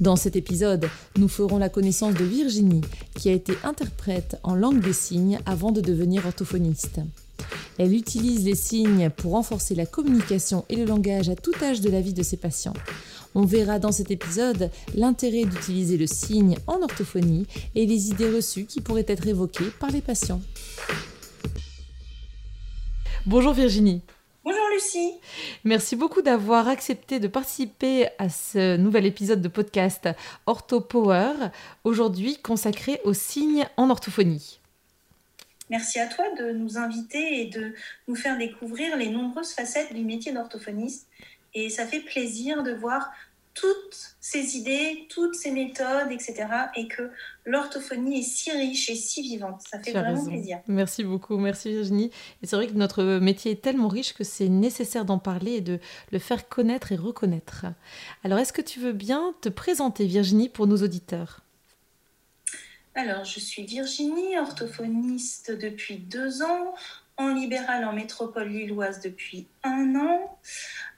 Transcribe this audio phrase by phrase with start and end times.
[0.00, 2.82] Dans cet épisode, nous ferons la connaissance de Virginie,
[3.16, 7.00] qui a été interprète en langue des signes avant de devenir orthophoniste.
[7.78, 11.90] Elle utilise les signes pour renforcer la communication et le langage à tout âge de
[11.90, 12.74] la vie de ses patients.
[13.34, 18.66] On verra dans cet épisode l'intérêt d'utiliser le signe en orthophonie et les idées reçues
[18.66, 20.40] qui pourraient être évoquées par les patients.
[23.26, 24.00] Bonjour Virginie.
[24.44, 25.14] Bonjour Lucie.
[25.64, 30.08] Merci beaucoup d'avoir accepté de participer à ce nouvel épisode de podcast
[30.46, 31.32] OrthoPower,
[31.84, 34.60] aujourd'hui consacré aux signes en orthophonie.
[35.70, 37.74] Merci à toi de nous inviter et de
[38.06, 41.08] nous faire découvrir les nombreuses facettes du métier d'orthophoniste.
[41.54, 43.10] Et ça fait plaisir de voir
[43.54, 46.46] toutes ces idées, toutes ces méthodes, etc.
[46.76, 47.10] Et que
[47.44, 49.62] l'orthophonie est si riche et si vivante.
[49.68, 50.58] Ça fait vraiment plaisir.
[50.66, 52.10] Merci beaucoup, merci Virginie.
[52.42, 55.60] Et c'est vrai que notre métier est tellement riche que c'est nécessaire d'en parler et
[55.60, 55.78] de
[56.12, 57.66] le faire connaître et reconnaître.
[58.24, 61.40] Alors, est-ce que tu veux bien te présenter, Virginie, pour nos auditeurs?
[62.94, 66.74] Alors, je suis Virginie, orthophoniste depuis deux ans,
[67.16, 70.38] en libéral en métropole lilloise depuis un an.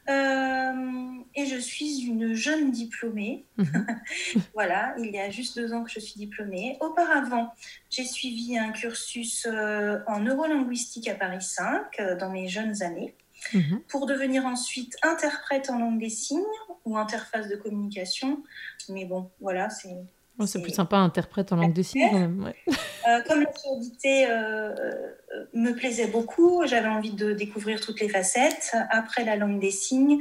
[0.08, 3.44] Euh, et je suis une jeune diplômée.
[3.56, 3.86] Mhm.
[4.54, 6.76] voilà, il y a juste deux ans que je suis diplômée.
[6.80, 7.52] Auparavant,
[7.90, 13.14] j'ai suivi un cursus euh, en neurolinguistique à Paris 5 euh, dans mes jeunes années.
[13.54, 13.80] Mhm.
[13.88, 16.42] Pour devenir ensuite interprète en langue des signes
[16.84, 18.42] ou interface de communication.
[18.88, 19.96] Mais bon, voilà, c'est
[20.40, 22.52] Oh, c'est plus sympa, interprète en langue de signes quand même.
[23.08, 28.10] Euh, comme la surdité euh, euh, me plaisait beaucoup, j'avais envie de découvrir toutes les
[28.10, 28.76] facettes.
[28.90, 30.18] Après la langue des signes,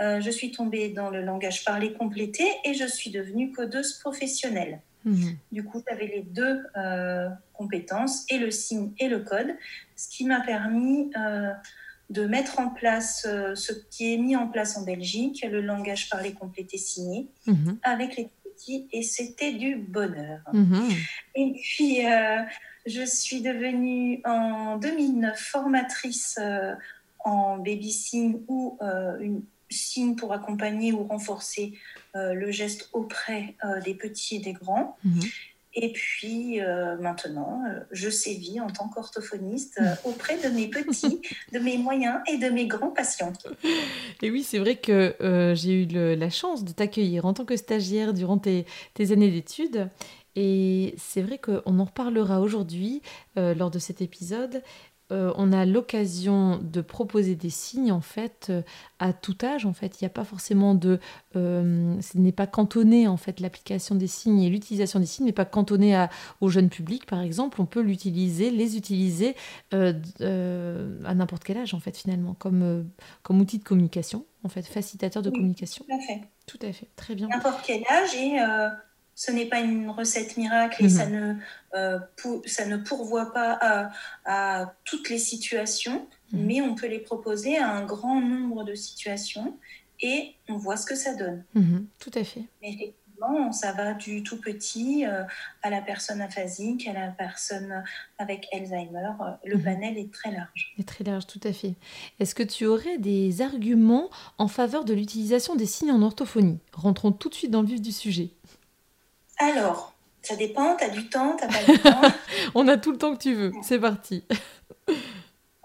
[0.00, 4.80] je suis tombée dans le langage parlé complété et je suis devenue codeuse professionnelle.
[5.04, 5.36] Mhm.
[5.52, 6.62] Du coup, j'avais les deux
[7.52, 9.54] compétences, et le signe et le code,
[9.94, 11.10] ce qui m'a permis
[12.10, 13.22] de mettre en place
[13.54, 17.78] ce qui est mis en place en Belgique, le langage parlé complété signé, mhm.
[17.84, 18.30] avec les
[18.68, 20.40] et c'était du bonheur.
[20.52, 20.88] Mhm.
[21.34, 22.42] Et puis, euh,
[22.86, 26.74] je suis devenue en 2009 formatrice euh,
[27.24, 31.72] en baby signe ou euh, une signe pour accompagner ou renforcer
[32.14, 33.54] le geste auprès
[33.86, 34.98] des petits et des grands.
[35.02, 35.22] Mhm.
[35.74, 36.60] Et puis
[37.00, 41.20] maintenant, je sévis en tant qu'orthophoniste auprès de mes petits,
[41.52, 43.32] de mes moyens et de mes grands patients.
[44.22, 45.14] Et oui, c'est vrai que
[45.54, 48.66] j'ai eu la chance de t'accueillir en tant que stagiaire durant tes,
[48.98, 49.88] années d'études.
[50.34, 53.02] Et c'est vrai qu'on en reparlera aujourd'hui
[53.36, 54.62] lors de cet épisode.
[55.12, 58.62] Euh, on a l'occasion de proposer des signes en fait euh,
[58.98, 60.00] à tout âge en fait.
[60.00, 61.00] Il n'y a pas forcément de
[61.36, 65.32] euh, ce n'est pas cantonné en fait l'application des signes et l'utilisation des signes n'est
[65.32, 66.08] pas cantonné à,
[66.40, 67.60] au jeune public par exemple.
[67.60, 69.36] On peut l'utiliser les utiliser
[69.70, 72.88] à n'importe quel âge en fait finalement comme
[73.22, 75.84] comme outil de communication en fait facilitateur de communication.
[75.86, 76.20] tout à fait.
[76.46, 76.88] Tout à fait.
[76.96, 77.28] Très bien.
[77.28, 78.38] N'importe quel âge et
[79.14, 81.12] ce n'est pas une recette miracle et ça, mhm.
[81.12, 81.98] ne, euh,
[82.46, 83.90] ça ne pourvoit pas
[84.24, 86.46] à, toutes les situations, mhm.
[86.46, 89.56] mais on peut les proposer à un grand nombre de situations
[90.00, 91.44] et on voit ce que ça donne.
[91.54, 91.86] Mhm.
[91.98, 92.44] tout à fait.
[92.60, 95.22] Mais effectivement, ça va du tout petit euh,
[95.62, 97.84] à la personne aphasique, à la personne
[98.18, 99.12] avec Alzheimer.
[99.20, 100.74] Euh, le panel est très large.
[100.78, 101.74] Est très large, tout à fait.
[102.18, 106.58] Est-ce que tu aurais des arguments en faveur de l'utilisation des signes en orthophonie?
[106.72, 108.30] Rentrons tout de suite dans le vif du sujet.
[109.42, 109.92] Alors,
[110.22, 112.00] ça dépend, tu as du temps, tu pas du temps.
[112.54, 114.24] On a tout le temps que tu veux, c'est parti.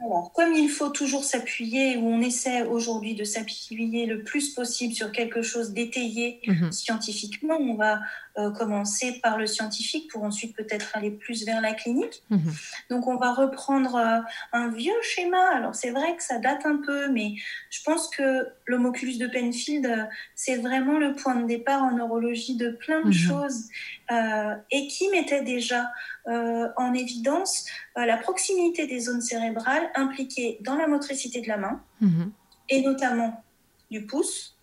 [0.08, 4.94] Alors, comme il faut toujours s'appuyer, ou on essaie aujourd'hui de s'appuyer le plus possible
[4.94, 6.72] sur quelque chose d'étayé mhm.
[6.72, 8.00] scientifiquement, on va
[8.38, 12.24] euh, commencer par le scientifique pour ensuite peut-être aller plus vers la clinique.
[12.30, 12.54] Mhm.
[12.90, 14.20] Donc, on va reprendre euh,
[14.54, 15.44] un vieux schéma.
[15.54, 17.34] Alors, c'est vrai que ça date un peu, mais
[17.70, 20.04] je pense que l'homoculus de Penfield, euh,
[20.36, 23.14] c'est vraiment le point de départ en neurologie de plein de mhm.
[23.14, 23.66] choses
[24.10, 25.92] et qui mettait déjà
[26.26, 27.66] en évidence
[27.96, 32.32] la proximité des zones cérébrales impliquées dans la motricité de la main mhm.
[32.70, 33.44] et notamment
[33.92, 34.58] du pouce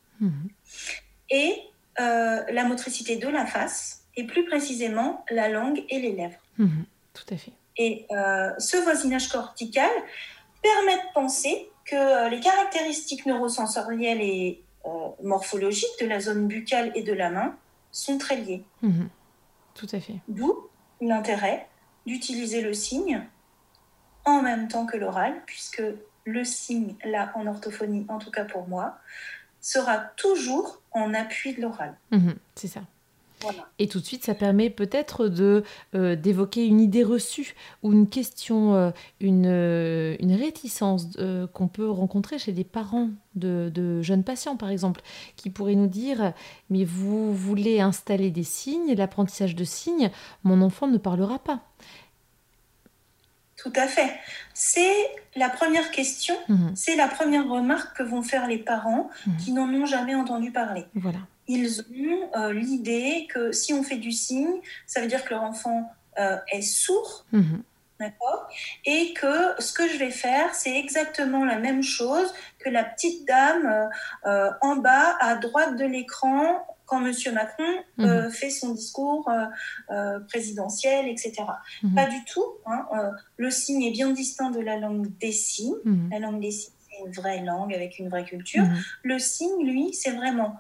[1.31, 1.57] et
[2.01, 6.39] euh, la motricité de la face et plus précisément la langue et les lèvres.
[6.59, 7.53] Mhm, tout à fait.
[7.77, 9.91] Et euh, ce voisinage cortical
[10.63, 14.61] permet de penser que euh, les caractéristiques neurosensorielles et
[15.23, 17.57] morphologiques de la zone buccale et de la main
[17.91, 18.63] sont très liés.
[19.75, 20.21] Tout à fait.
[20.29, 20.69] D'où
[21.01, 21.69] l'intérêt
[22.07, 23.27] d'utiliser le signe
[24.25, 25.83] en même temps que l'oral, puisque
[26.25, 28.99] le signe, là, en orthophonie, en tout cas pour moi,
[29.61, 31.97] sera toujours en appui de l'oral.
[32.11, 32.83] Mhm, c'est ça.
[33.79, 35.63] Et tout de suite, ça permet peut-être de
[35.95, 41.09] euh, d'évoquer une idée reçue ou une question, euh, une, euh, une, réticence
[41.53, 45.03] qu'on peut rencontrer chez des parents de, de, jeunes patients, par exemple,
[45.37, 46.33] qui pourraient nous dire
[46.71, 50.11] Mais vous voulez installer des signes, l'apprentissage de signes,
[50.45, 51.61] mon enfant ne parlera pas.
[53.65, 54.13] Tout à fait.
[54.53, 54.95] C'est
[55.35, 56.77] la première question, mhm.
[56.77, 59.37] c'est la première remarque que vont faire les parents mhm.
[59.39, 60.85] qui n'en ont jamais entendu parler.
[60.95, 65.31] Voilà ils ont euh, l'idée que si on fait du signe, ça veut dire que
[65.31, 67.27] leur enfant euh, est sourd.
[67.33, 67.63] Mhm.
[68.01, 68.49] D'accord
[68.85, 73.27] Et que ce que je vais faire, c'est exactement la même chose que la petite
[73.27, 73.89] dame
[74.27, 77.65] euh, en bas à droite de l'écran quand Monsieur Macron
[77.99, 78.31] mhm.
[78.31, 79.31] fait son discours
[80.29, 81.35] présidentiel, etc.
[81.83, 81.95] Mhm.
[81.95, 82.45] Pas du tout.
[82.67, 82.87] Hein,
[83.37, 85.75] le signe est bien distinct de la langue des signes.
[86.11, 88.65] La langue des signes, c'est une vraie langue avec une vraie culture.
[89.03, 90.57] Le signe, lui, c'est vraiment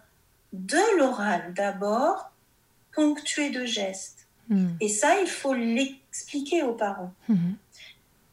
[0.52, 2.30] de l'oral d'abord,
[2.94, 4.26] ponctué de gestes.
[4.80, 7.12] Et ça, il faut l'expliquer aux parents.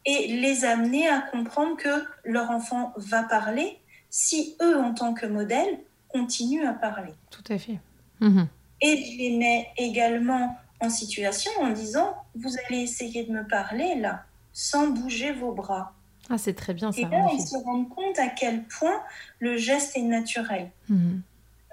[0.04, 3.78] Et les amener à comprendre que leur enfant va parler
[4.10, 5.78] si eux, en tant que modèle,
[6.12, 7.12] continuent à parler.
[7.30, 7.78] Tout à fait.
[8.20, 8.44] Hmm.
[8.80, 13.94] Et je les mets également en situation en disant, vous allez essayer de me parler
[13.96, 15.94] là, sans bouger vos bras.
[16.28, 17.00] Ah, c'est très bien ça.
[17.00, 19.02] Et là, ils se rendent compte à quel point
[19.38, 20.70] le geste est naturel.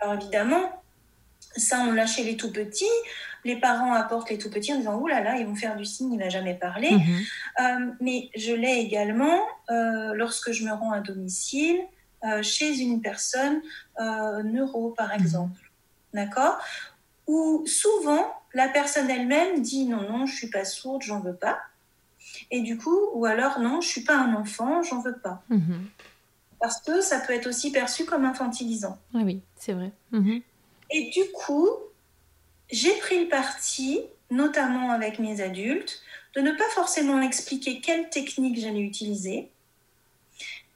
[0.01, 0.81] Alors évidemment,
[1.55, 2.85] ça, on l'a chez les tout petits.
[3.45, 5.85] Les parents apportent les tout petits en disant Ouh là là, ils vont faire du
[5.85, 6.91] signe, il n'a jamais parlé.
[6.91, 7.19] Mhm.
[7.61, 9.39] Euh, mais je l'ai également
[9.69, 11.85] euh, lorsque je me rends à domicile euh,
[12.41, 13.61] chez une personne
[14.43, 15.71] neuro, par exemple.
[16.13, 16.57] D'accord?
[17.27, 21.59] Où souvent, la personne elle-même dit Non, non, je suis pas sourde, j'en veux pas.
[22.51, 25.43] Et du coup, ou alors Non, je suis pas un enfant, j'en veux pas.
[25.49, 25.87] Mhm
[26.59, 28.97] parce que ça peut être aussi perçu comme infantilisant.
[29.13, 29.91] Ah oui, c'est vrai.
[30.11, 30.41] Mhm.
[30.91, 31.69] Et du coup,
[32.69, 36.01] j'ai pris le parti, notamment avec mes adultes,
[36.35, 39.49] de ne pas forcément expliquer quelle technique j'allais utiliser,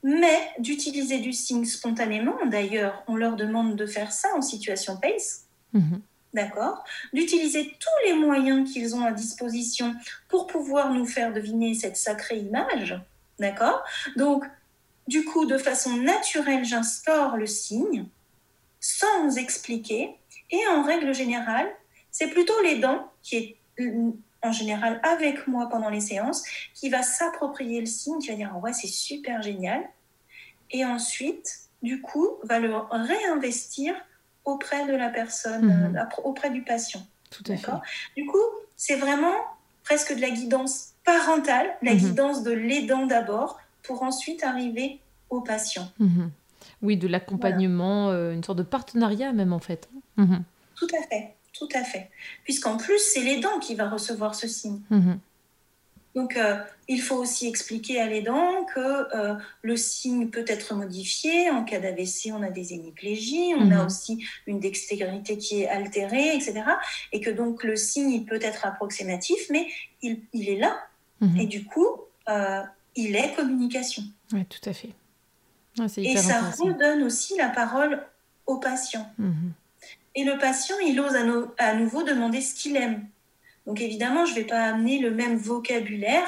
[0.03, 2.35] mais d'utiliser du signe spontanément.
[2.45, 5.45] D'ailleurs, on leur demande de faire ça en situation PACE.
[5.73, 6.01] Mhm.
[6.33, 6.83] D'accord
[7.13, 9.95] D'utiliser tous les moyens qu'ils ont à disposition
[10.27, 12.99] pour pouvoir nous faire deviner cette sacrée image.
[13.39, 13.83] D'accord
[14.17, 14.43] Donc,
[15.07, 18.05] du coup, de façon naturelle, j'instaure le signe
[18.79, 20.15] sans expliquer.
[20.51, 21.67] Et en règle générale,
[22.11, 23.57] c'est plutôt l'aidant qui est
[24.43, 26.43] en général avec moi pendant les séances,
[26.73, 29.81] qui va s'approprier le signe, qui va dire ouais c'est super génial,
[30.71, 33.95] et ensuite du coup va le réinvestir
[34.45, 35.95] auprès de la personne, mhm.
[35.95, 37.05] euh, auprès du patient.
[37.29, 37.71] Tout à fait.
[38.15, 38.43] Du coup,
[38.75, 39.35] c'est vraiment
[39.83, 41.99] presque de la guidance parentale, la mhm.
[41.99, 44.99] guidance de l'aidant d'abord, pour ensuite arriver
[45.29, 45.89] aux patients.
[45.99, 46.31] Mhm.
[46.81, 49.89] Oui, de l'accompagnement, euh, une sorte de partenariat même en fait.
[50.17, 51.35] Tout à fait,
[51.67, 52.09] tout à fait.
[52.43, 54.81] Puisqu'en plus, c'est l'aidant qui va recevoir ce signe.
[54.89, 55.19] Mhm.
[56.15, 56.57] Donc, euh,
[56.87, 61.49] il faut aussi expliquer à l'aidant que euh, le signe peut être modifié.
[61.49, 66.35] En cas d'AVC, on a des hémiplégies, on a aussi une dextérité qui est altérée,
[66.35, 66.61] etc.
[67.13, 69.67] Et que donc le signe, il peut être approximatif, mais
[70.03, 70.77] il, il est là.
[71.39, 71.87] Et du coup,
[72.95, 74.03] il est communication.
[74.33, 74.89] Oui, tout à fait.
[75.79, 78.03] Ah, et ça redonne aussi la parole
[78.45, 79.11] au patient.
[79.17, 79.53] Mhm.
[80.15, 81.15] Et le patient, il ose
[81.57, 83.07] à, nouveau demander ce qu'il aime.
[83.65, 86.27] Donc évidemment, je ne vais pas amener le même vocabulaire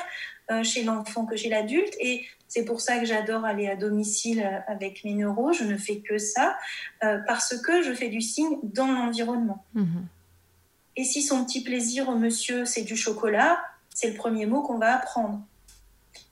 [0.52, 1.94] euh, chez l'enfant que chez l'adulte.
[2.00, 5.54] Et c'est pour ça que j'adore aller à domicile euh, avec mes neuros.
[5.54, 6.58] Je ne fais que ça
[7.04, 9.64] euh, parce que je fais du signe dans l'environnement.
[9.74, 10.08] Mhm.
[10.98, 13.62] Et si son petit plaisir au monsieur, c'est du chocolat,
[13.94, 15.42] c'est le premier mot qu'on va apprendre.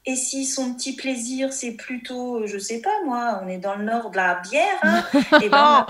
[0.05, 3.85] Et si son petit plaisir, c'est plutôt, je sais pas moi, on est dans le
[3.85, 5.03] nord de la bière, hein,
[5.41, 5.85] et ben,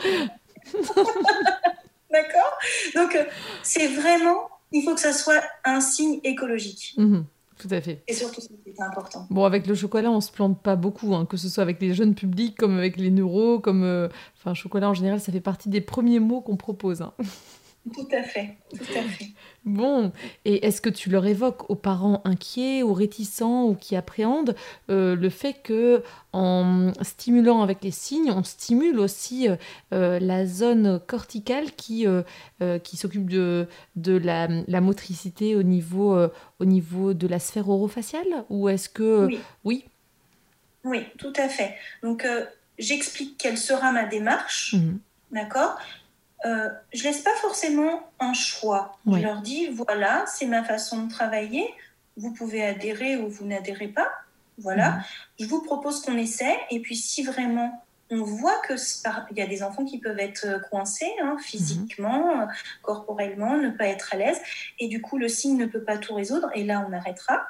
[2.11, 2.57] D'accord?
[2.95, 3.23] Donc, euh,
[3.63, 6.93] c'est vraiment, il faut que ça soit un signe écologique.
[6.97, 7.25] Mhm,
[7.57, 8.03] tout à fait.
[8.07, 9.27] Et surtout, c'est important.
[9.29, 11.93] Bon, avec le chocolat, on se plante pas beaucoup, hein, que ce soit avec les
[11.93, 13.83] jeunes publics, comme avec les neuros, comme.
[13.83, 17.01] Euh, enfin, chocolat en général, ça fait partie des premiers mots qu'on propose.
[17.01, 17.13] Hein.
[17.91, 19.31] Tout à fait, tout à fait.
[19.65, 20.13] Bon,
[20.45, 24.55] et est-ce que tu leur évoques aux parents inquiets, ou réticents ou qui appréhendent
[24.89, 29.57] euh, le fait que en stimulant avec les signes, on stimule aussi euh,
[29.93, 32.05] euh, la zone corticale qui,
[32.83, 36.17] qui s'occupe de, de la, la, motricité au niveau,
[36.59, 39.25] au niveau de la sphère orofaciale Ou est-ce que...
[39.25, 39.39] Oui.
[39.65, 39.85] oui.
[40.85, 41.75] Oui, tout à fait.
[42.01, 42.25] Donc,
[42.79, 44.97] j'explique quelle sera ma démarche, mmh.
[45.31, 45.77] d'accord?
[46.45, 48.97] Euh, je laisse pas forcément un choix.
[49.07, 51.67] Je leur dis, voilà, c'est ma façon de travailler.
[52.17, 54.09] Vous pouvez adhérer ou vous n'adhérez pas.
[54.57, 54.91] Voilà.
[54.91, 55.03] Mhm.
[55.39, 56.57] Je vous propose qu'on essaie.
[56.69, 58.73] Et puis, si vraiment on voit que
[59.31, 62.47] il y a des enfants qui peuvent être coincés hein, physiquement, mhm.
[62.81, 64.39] corporellement, ne pas être à l'aise,
[64.79, 67.45] et du coup le signe ne peut pas tout résoudre, et là on arrêtera.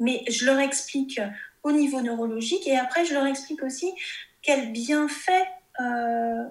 [0.00, 1.20] Mais je leur explique
[1.62, 3.92] au niveau neurologique, et après je leur explique aussi
[4.42, 5.46] quel bienfait
[5.80, 6.44] euh,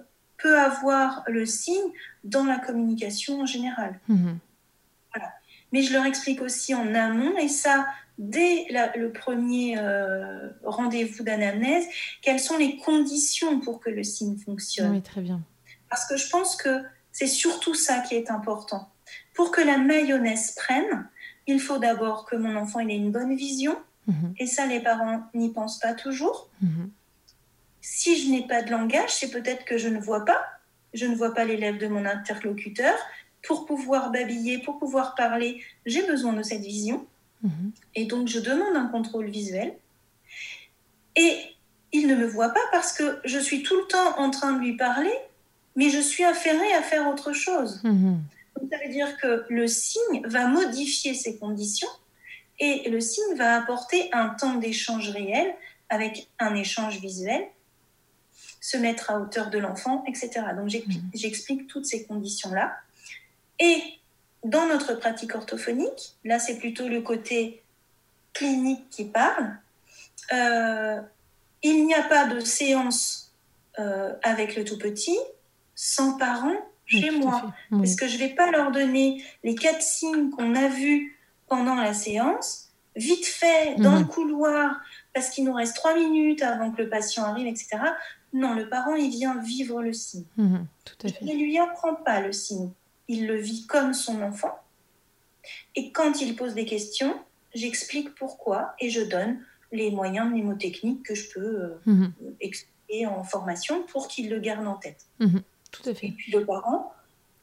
[0.43, 1.91] peut avoir le signe
[2.25, 4.00] dans la communication en général.
[4.07, 5.31] Voilà.
[5.71, 11.85] Mais je leur explique aussi en amont, et ça, dès le premier euh, rendez-vous d'anamnèse,
[12.21, 14.91] quelles sont les conditions pour que le signe fonctionne.
[14.91, 15.41] Oui, très bien.
[15.89, 18.89] Parce que je pense que c'est surtout ça qui est important.
[19.33, 21.07] Pour que la mayonnaise prenne,
[21.47, 24.33] il faut d'abord que mon enfant ait une bonne vision, mhm.
[24.38, 26.50] et ça, les parents n'y pensent pas toujours.
[26.62, 26.91] Mhm.
[27.85, 30.41] Si je n'ai pas de langage, c'est peut-être que je ne vois pas.
[30.93, 32.95] Je ne vois pas l'élève de mon interlocuteur.
[33.45, 37.05] Pour pouvoir babiller, pour pouvoir parler, j'ai besoin de cette vision.
[37.41, 37.73] Mhm.
[37.95, 39.75] Et donc, je demande un contrôle visuel.
[41.17, 41.39] Et
[41.91, 44.59] il ne me voit pas parce que je suis tout le temps en train de
[44.59, 45.13] lui parler,
[45.75, 47.81] mais je suis affairée à faire autre chose.
[47.83, 48.21] Mhm.
[48.55, 51.89] Donc, ça veut dire que le signe va modifier ses conditions
[52.61, 55.53] et le signe va apporter un temps d'échange réel
[55.89, 57.45] avec un échange visuel
[58.63, 60.29] se mettre à hauteur de l'enfant, etc.
[60.55, 61.01] Donc mhm.
[61.13, 62.77] j'explique toutes ces conditions-là.
[63.60, 63.84] Et
[64.46, 67.62] dans notre pratique orthophonique, là c'est plutôt le côté
[68.32, 69.58] clinique qui parle,
[70.32, 71.01] euh,
[71.62, 73.34] il n'y a pas de séance
[73.79, 75.20] euh, avec le tout petit
[75.75, 76.55] sans parents
[76.86, 77.53] chez moi.
[77.70, 81.75] Parce que je ne vais pas leur donner les quatre signes qu'on a vus pendant
[81.75, 84.08] la séance, vite fait, dans le mhm.
[84.08, 84.79] couloir,
[85.13, 87.79] parce qu'il nous reste trois minutes avant que le patient arrive, etc.
[88.33, 90.25] Non, le parent, il vient vivre le signe.
[90.37, 91.19] Mhm, tout à fait.
[91.21, 92.71] Il ne lui apprend pas le signe.
[93.07, 94.59] Il le vit comme son enfant.
[95.75, 97.15] Et quand il pose des questions,
[97.53, 99.39] j'explique pourquoi et je donne
[99.71, 102.13] les moyens mnémotechniques que je peux euh, mhm.
[102.39, 105.05] expliquer en formation pour qu'il le garde en tête.
[105.19, 106.07] Mhm, tout à fait.
[106.07, 106.93] Et puis le parent,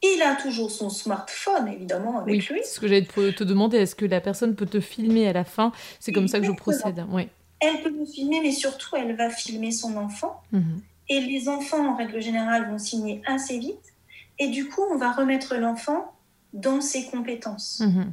[0.01, 2.61] il a toujours son smartphone, évidemment, avec oui, lui.
[2.63, 3.77] C'est ce que j'allais te, demander.
[3.77, 5.71] Est-ce que la personne peut te filmer à la fin?
[5.99, 7.05] C'est comme ça que je procède.
[7.09, 7.29] Oui
[7.61, 10.41] elle peut nous filmer, mais surtout, elle va filmer son enfant.
[10.51, 10.81] Mhm.
[11.09, 13.93] Et les enfants, en règle générale, vont signer assez vite.
[14.39, 16.13] Et du coup, on va remettre l'enfant
[16.53, 17.81] dans ses compétences.
[17.81, 18.11] Mhm.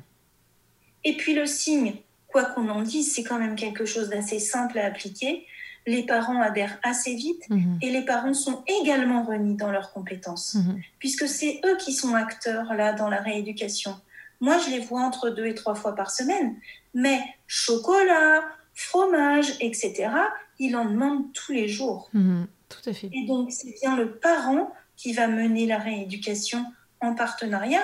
[1.05, 1.95] Et puis le signe,
[2.27, 5.47] quoi qu'on en dise, c'est quand même quelque chose d'assez simple à appliquer.
[5.87, 7.79] Les parents adhèrent assez vite mhm.
[7.81, 10.59] et les parents sont également remis dans leurs compétences,
[10.99, 13.97] puisque c'est eux qui sont acteurs là dans la rééducation.
[14.41, 16.57] Moi, je les vois entre deux et trois fois par semaine,
[16.93, 18.43] mais chocolat,
[18.79, 20.09] fromage, etc.,
[20.61, 22.09] il en demande tous les jours.
[22.13, 23.11] Mhm, tout à fait.
[23.13, 26.65] Et donc, c'est bien le parent qui va mener la rééducation
[27.01, 27.83] en partenariat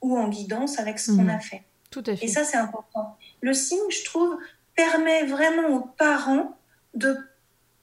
[0.00, 1.30] ou en guidance avec ce qu'on mhm.
[1.30, 1.64] a fait.
[1.90, 2.24] Tout à fait.
[2.24, 3.16] Et ça, c'est important.
[3.40, 4.38] Le signe, je trouve,
[4.76, 6.56] permet vraiment aux parents
[6.94, 7.16] de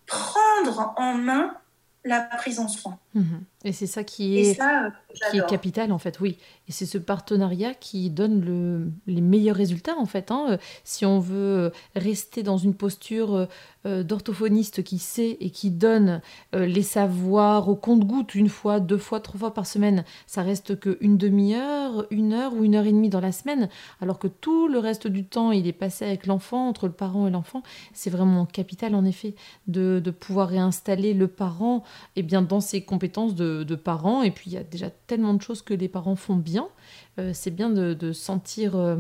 [0.06, 1.58] prendre en main
[2.06, 2.98] la prise en soin.
[3.16, 3.44] Mhm.
[3.66, 4.60] Et c'est ça qui est,
[5.32, 6.38] qui est capital en fait, oui.
[6.68, 10.30] Et c'est ce partenariat qui donne le, les meilleurs résultats en fait.
[10.32, 10.58] Hein.
[10.84, 13.48] Si on veut rester dans une posture
[13.86, 16.22] euh, d'orthophoniste qui sait et qui donne
[16.56, 20.80] euh, les savoirs au compte-goutte une fois, deux fois, trois fois par semaine, ça reste
[20.80, 23.70] que une demi-heure, une heure ou une heure et demie dans la semaine,
[24.00, 27.28] alors que tout le reste du temps il est passé avec l'enfant, entre le parent
[27.28, 27.64] et l'enfant.
[27.94, 29.36] C'est vraiment capital en effet
[29.68, 31.84] de, de pouvoir réinstaller le parent
[32.16, 34.24] et eh bien, dans ses compétences de de, parents.
[34.24, 36.68] Et puis il y a déjà tellement de choses que les parents font bien.
[37.20, 38.98] Euh, c'est bien de, sentir euh,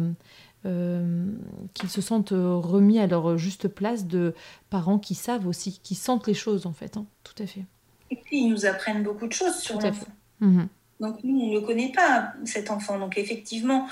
[0.65, 1.25] euh,
[1.73, 4.33] qu'ils se sentent remis à leur juste place de
[4.69, 6.97] parents qui savent aussi, qui sentent les choses en fait.
[6.97, 7.05] Hein.
[7.23, 7.65] Tout à fait.
[8.11, 10.07] Et puis ils nous apprennent beaucoup de choses sur l'enfant.
[10.39, 10.67] Mhm.
[11.01, 12.97] Donc nous, on ne connaît pas, cet enfant.
[12.97, 13.85] Donc effectivement,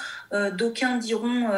[0.58, 1.50] d'aucuns diront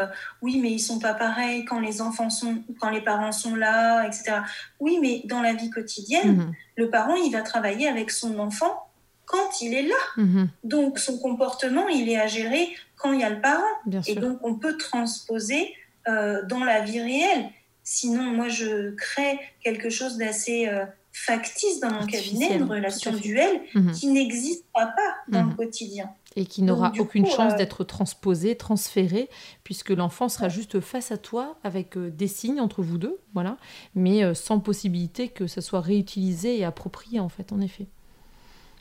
[0.41, 4.07] oui, mais ils sont pas pareils quand les enfants sont, quand les parents sont là,
[4.07, 4.37] etc.
[4.79, 6.53] Oui, mais dans la vie quotidienne, mhm.
[6.77, 8.84] le parent, il va travailler avec son enfant
[9.25, 9.95] quand il est là.
[10.17, 10.49] Mhm.
[10.63, 13.63] Donc son comportement, il est à gérer quand il y a le parent.
[14.07, 15.73] et donc on peut transposer
[16.07, 17.49] euh, dans la vie réelle.
[17.83, 23.61] Sinon, moi, je crée quelque chose d'assez euh, factice dans mon cabinet, une relation duel
[23.73, 23.91] mhm.
[23.91, 25.55] qui n'existera pas dans le mhm.
[25.55, 26.09] quotidien.
[26.35, 29.29] Et qui n'aura aucune chance euh, d'être transposée, transférée,
[29.63, 33.57] puisque l'enfant sera juste face à toi avec des signes entre vous deux, voilà,
[33.95, 37.87] mais sans possibilité que ça soit réutilisé et approprié, en fait, en effet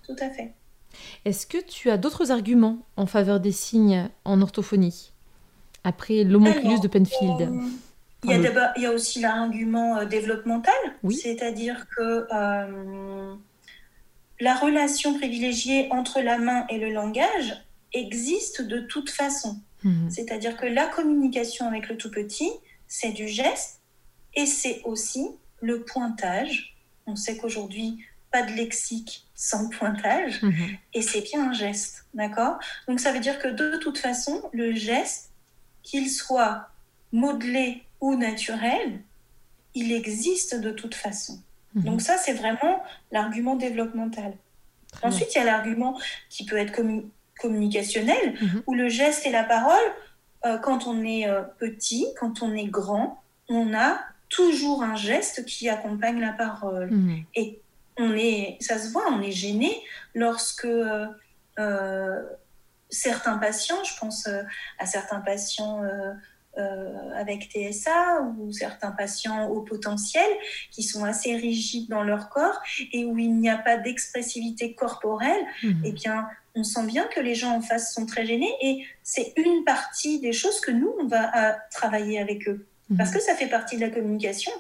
[0.07, 0.53] tout à fait.
[1.25, 5.13] Est-ce que tu as d'autres arguments en faveur des signes en orthophonie
[5.83, 7.61] après l'homonculus de Penfield euh,
[8.25, 10.73] il, y a il y, a aussi l'argument euh, développemental,
[11.11, 13.35] c'est-à-dire que euh,
[14.41, 17.55] la relation privilégiée entre la main et le langage
[17.93, 19.61] existe de toute façon.
[19.83, 20.11] Mhm.
[20.11, 22.51] C'est-à-dire que la communication avec le tout petit,
[22.89, 23.83] c'est du geste
[24.35, 25.29] et c'est aussi
[25.61, 26.77] le pointage.
[27.07, 27.99] On sait qu'aujourd'hui,
[28.35, 30.77] pas de lexique sans pointage mhm.
[30.93, 32.59] et c'est bien un geste, d'accord?
[32.89, 35.31] Donc ça veut dire que de toute façon, le geste,
[35.85, 36.69] qu'il soit
[37.13, 38.99] modelé ou naturel,
[39.75, 41.39] il existe de toute façon.
[41.75, 41.85] Mhm.
[41.85, 44.33] Donc ça, c'est vraiment l'argument développemental.
[45.05, 45.97] Ensuite, il y a l'argument
[46.29, 46.73] qui peut être
[47.41, 48.63] communicationnel, mhm.
[48.67, 49.89] où le geste et la parole,
[50.45, 55.45] euh, quand on est euh, petit, quand on est grand, on a toujours un geste
[55.45, 56.91] qui accompagne la parole.
[56.91, 57.25] Mhm.
[57.37, 57.61] Et
[57.99, 59.73] on est, ça se voit, on est gêné
[60.15, 62.23] lorsque euh,
[62.91, 64.29] certains patients, je pense
[64.79, 65.83] à certains patients
[66.57, 70.29] euh, avec TSA ou certains patients au potentiel
[70.71, 75.45] qui sont assez rigides dans leur corps et où il n'y a pas d'expressivité corporelle,
[75.65, 75.83] mhm.
[75.85, 79.33] eh bien, on sent bien que les gens en face sont très gênés et c'est
[79.37, 82.65] une partie des choses que nous, on va travailler avec eux.
[82.89, 82.99] Mhm.
[82.99, 84.53] Parce que ça fait partie de la communication.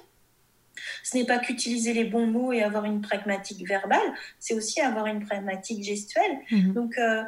[1.03, 5.07] Ce n'est pas qu'utiliser les bons mots et avoir une pragmatique verbale, c'est aussi avoir
[5.07, 6.39] une pragmatique gestuelle.
[6.51, 6.73] Mhm.
[6.73, 7.23] Donc, euh,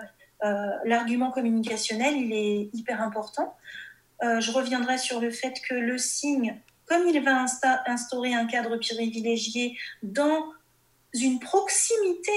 [0.44, 3.56] euh, l'argument communicationnel, il est hyper important.
[4.22, 7.44] Euh, je reviendrai sur le fait que le signe, comme il va
[7.86, 10.52] instaurer un cadre privilégié dans
[11.14, 12.32] une proximité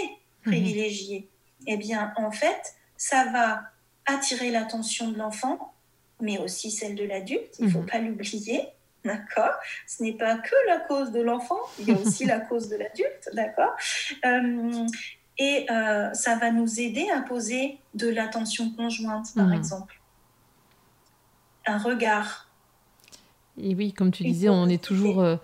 [0.46, 0.54] mhm.
[0.54, 1.30] privilégiée,
[1.68, 3.64] eh bien, en fait, ça va
[4.06, 5.74] attirer l'attention de l'enfant,
[6.22, 7.56] mais aussi celle de l'adulte.
[7.60, 7.86] Il ne faut mhm.
[7.86, 8.62] pas l'oublier.
[9.06, 9.54] D'accord
[9.88, 12.76] Ce n'est pas que la cause de l'enfant, il y a aussi la cause de
[12.76, 13.30] l'adulte.
[13.34, 13.74] D'accord
[14.26, 14.86] euh,
[15.38, 19.54] Et euh, ça va nous aider à poser de l'attention conjointe, par mhm.
[19.54, 19.96] exemple
[21.66, 22.48] un regard.
[23.62, 25.38] Et oui, comme tu disais, on est toujours euh,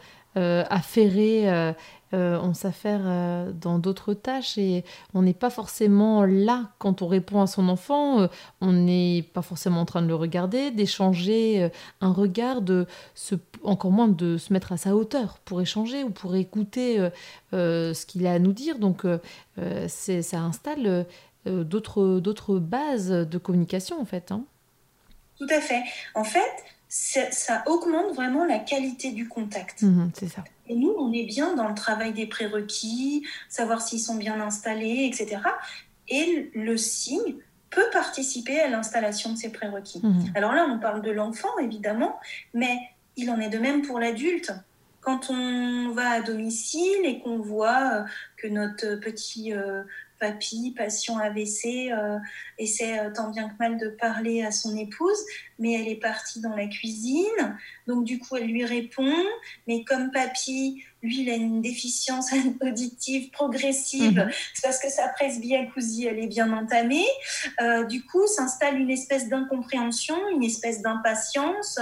[0.69, 1.73] affairé,
[2.15, 7.41] euh, on s'affaire dans d'autres tâches et on n'est pas forcément là quand on répond
[7.41, 8.27] à son enfant.
[8.61, 11.69] on n'est pas forcément en train de le regarder, d'échanger
[12.01, 16.09] un regard, de se, encore moins de se mettre à sa hauteur pour échanger ou
[16.09, 17.09] pour écouter
[17.51, 18.79] ce qu'il a à nous dire.
[18.79, 19.03] Donc,
[19.87, 21.05] ça installe
[21.45, 24.31] d'autres bases de communication en fait.
[24.31, 24.43] Hein.
[25.37, 25.83] Tout à fait.
[26.13, 29.81] En fait, ça, augmente vraiment la qualité du contact.
[29.81, 30.43] Mhm, c'est ça.
[30.67, 35.09] Et nous, on est bien dans le travail des prérequis, savoir s'ils sont bien installés,
[35.11, 35.41] etc.
[36.07, 37.35] Et le signe
[37.69, 40.01] peut participer à l'installation de ces prérequis.
[40.01, 40.31] Mhm.
[40.35, 42.19] Alors là, on parle de l'enfant, évidemment,
[42.53, 42.77] mais
[43.17, 44.53] il en est de même pour l'adulte.
[45.01, 48.03] Quand on va à domicile et qu'on voit euh,
[48.37, 49.83] que notre petit euh,
[50.19, 52.17] papy, patient AVC, euh,
[52.57, 55.17] essaie euh, tant bien que mal de parler à son épouse,
[55.59, 57.57] mais elle est partie dans la cuisine.
[57.87, 59.13] Donc du coup, elle lui répond,
[59.67, 64.31] mais comme papy, lui, il a une déficience auditive progressive, mhm.
[64.53, 67.05] c'est parce que sa presbyacousie, elle est bien entamée.
[67.61, 71.79] Euh, du coup, s'installe une espèce d'incompréhension, une espèce d'impatience.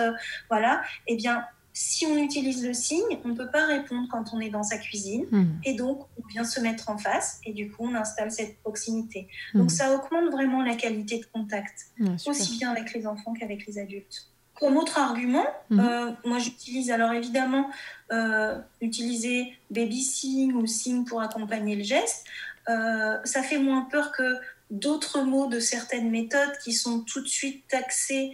[0.50, 0.82] voilà.
[1.08, 4.50] Eh bien, si on utilise le signe, on ne peut pas répondre quand on est
[4.50, 5.26] dans sa cuisine.
[5.32, 5.46] Hmm.
[5.64, 9.28] Et donc, on vient se mettre en face et du coup, on installe cette proximité.
[9.54, 9.60] Hmm.
[9.60, 11.88] Donc, ça augmente vraiment la qualité de contact,
[12.28, 14.30] aussi bien avec les enfants qu'avec les adultes.
[14.60, 15.80] Comme autre argument, hmm.
[15.80, 17.72] euh, moi j'utilise alors évidemment
[18.12, 22.26] euh, utiliser baby sign ou signe pour accompagner le geste.
[22.70, 24.38] Euh, ça fait moins peur que
[24.70, 28.32] d'autres mots de certaines méthodes qui sont tout de suite taxés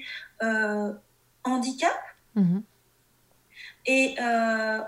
[1.45, 1.97] handicap.
[3.85, 4.79] Et euh,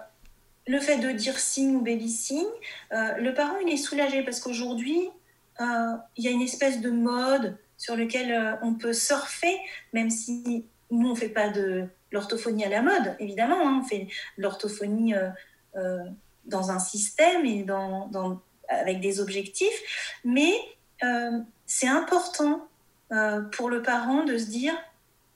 [0.67, 2.45] le fait de dire signe ou baby signe,
[2.91, 5.09] euh, le parent il est soulagé parce qu'aujourd'hui
[5.59, 9.57] euh, il y a une espèce de mode sur lequel on peut surfer,
[9.91, 14.07] même si nous on fait pas de l'orthophonie à la mode, évidemment, hein, on fait
[14.37, 15.15] l'orthophonie
[16.45, 20.53] dans un système et dans, avec des objectifs, mais
[21.65, 22.67] c'est important
[23.51, 24.75] pour le parent de se dire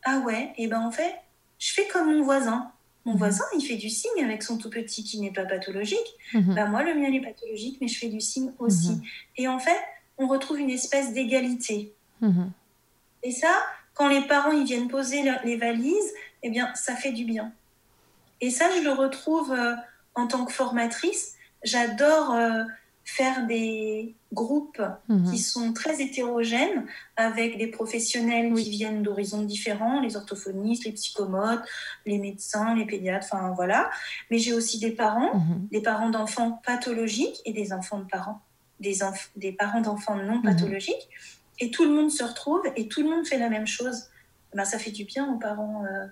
[0.04, 1.16] ah ouais, et ben en fait
[1.58, 2.72] je fais comme mon voisin.
[3.06, 3.20] Mon mhm.
[3.20, 6.18] voisin, il fait du signe avec son tout petit qui n'est pas pathologique.
[6.34, 6.56] Mhm.
[6.56, 8.92] Ben, moi, le mien est pathologique, mais je fais du signe aussi.
[8.92, 9.02] Mhm.
[9.38, 9.80] Et en fait,
[10.18, 11.94] on retrouve une espèce d'égalité.
[13.22, 13.50] Et ça,
[13.94, 17.52] quand les parents ils viennent poser les valises, eh bien, ça fait du bien.
[18.42, 19.76] Et ça, je le retrouve euh,
[20.16, 21.36] en tant que formatrice.
[21.64, 22.64] J'adore euh,
[23.06, 25.32] faire des groupes mhm.
[25.32, 31.64] qui sont très hétérogènes avec des professionnels qui viennent d'horizons différents, les orthophonistes, les psychomotes,
[32.08, 33.92] les médecins, les pédiatres, enfin voilà.
[34.32, 35.68] Mais j'ai aussi des parents, mhm.
[35.72, 38.42] des parents d'enfants pathologiques et des enfants de parents,
[38.80, 38.98] des,
[39.36, 40.44] des parents d'enfants non mhm.
[40.44, 41.10] pathologiques.
[41.60, 44.10] Et tout le monde se retrouve et tout le monde fait la même chose.
[44.56, 46.08] Ben, ça fait du bien aux parents euh,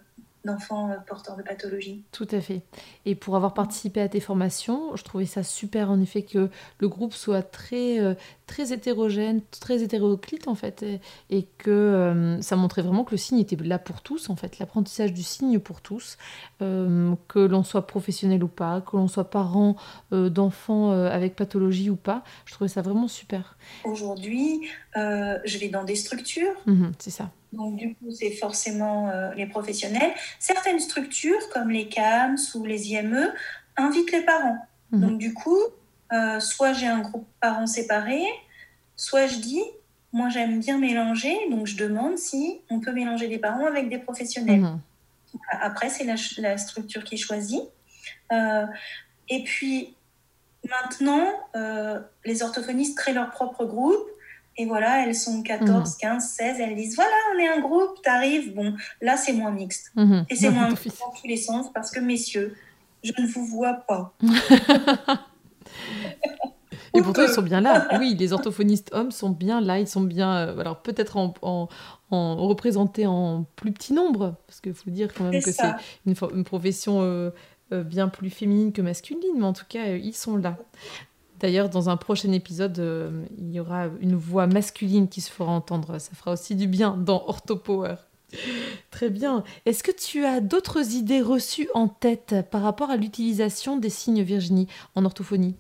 [0.46, 2.04] d'enfants euh, porteurs de pathologies.
[2.12, 2.62] Tout à fait.
[3.06, 6.90] Et pour avoir participé à tes formations, je trouvais ça super en effet que le
[6.90, 8.14] groupe soit très, euh,
[8.46, 10.86] très hétérogène, très hétéroclite en fait,
[11.30, 14.60] et, que euh, ça montrait vraiment que le signe était là pour tous en fait,
[14.60, 16.18] l'apprentissage du signe pour tous,
[16.60, 19.76] que l'on soit professionnel ou pas, que l'on soit parent
[20.12, 22.24] d'enfants avec pathologie ou pas.
[22.46, 23.58] Je trouvais ça vraiment super.
[23.84, 24.62] Aujourd'hui,
[24.96, 26.54] je vais dans des structures.
[26.66, 30.12] Mmh c'est ça donc, du coup, c'est forcément euh, les professionnels.
[30.40, 33.32] Certaines structures, comme les CAMS ou les IME,
[33.78, 34.58] invitent les parents.
[34.92, 35.02] Mhm.
[35.02, 35.60] Donc, du coup,
[36.12, 38.26] euh, soit j'ai un groupe parents séparés,
[38.96, 39.64] soit je dis,
[40.12, 44.00] moi, j'aime bien mélanger, donc je demande si on peut mélanger des parents avec des
[44.00, 44.62] professionnels.
[44.62, 44.80] Mhm.
[45.52, 46.06] Après, c'est
[46.38, 47.62] la, structure qui choisit.
[48.32, 48.66] Euh,
[49.30, 49.96] et puis,
[50.70, 51.28] maintenant,
[52.26, 54.13] les orthophonistes créent leur propre groupe
[54.58, 58.54] et voilà, elles sont 14, 15, 16, elles disent voilà, on est un groupe, t'arrives.
[58.54, 59.92] Bon, là, c'est moins mixte.
[59.96, 60.26] Mhm.
[60.30, 62.56] Et c'est moins mixte dans tous les sens parce que, messieurs,
[63.04, 64.14] je ne vous vois pas.
[66.96, 67.88] Et pourtant, ils sont bien là.
[68.00, 69.80] Oui, les orthophonistes hommes sont bien là.
[69.80, 74.76] Ils sont bien, euh, alors peut-être en, en, représentés en plus petit nombre, parce qu'il
[74.76, 75.74] faut dire quand même que c'est
[76.06, 77.32] une, une, profession euh,
[77.72, 80.58] euh, bien plus féminine que masculine, mais en tout cas, ils sont là.
[81.44, 85.52] D'ailleurs, dans un prochain épisode, euh, il y aura une voix masculine qui se fera
[85.52, 86.00] entendre.
[86.00, 87.96] Ça fera aussi du bien dans Orthopower.
[88.92, 89.44] Très bien.
[89.66, 94.22] Est-ce que tu as d'autres idées reçues en tête par rapport à l'utilisation des signes
[94.22, 95.56] Virginie en orthophonie?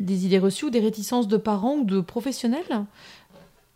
[0.00, 2.86] Des idées reçues ou des réticences de parents ou de professionnels?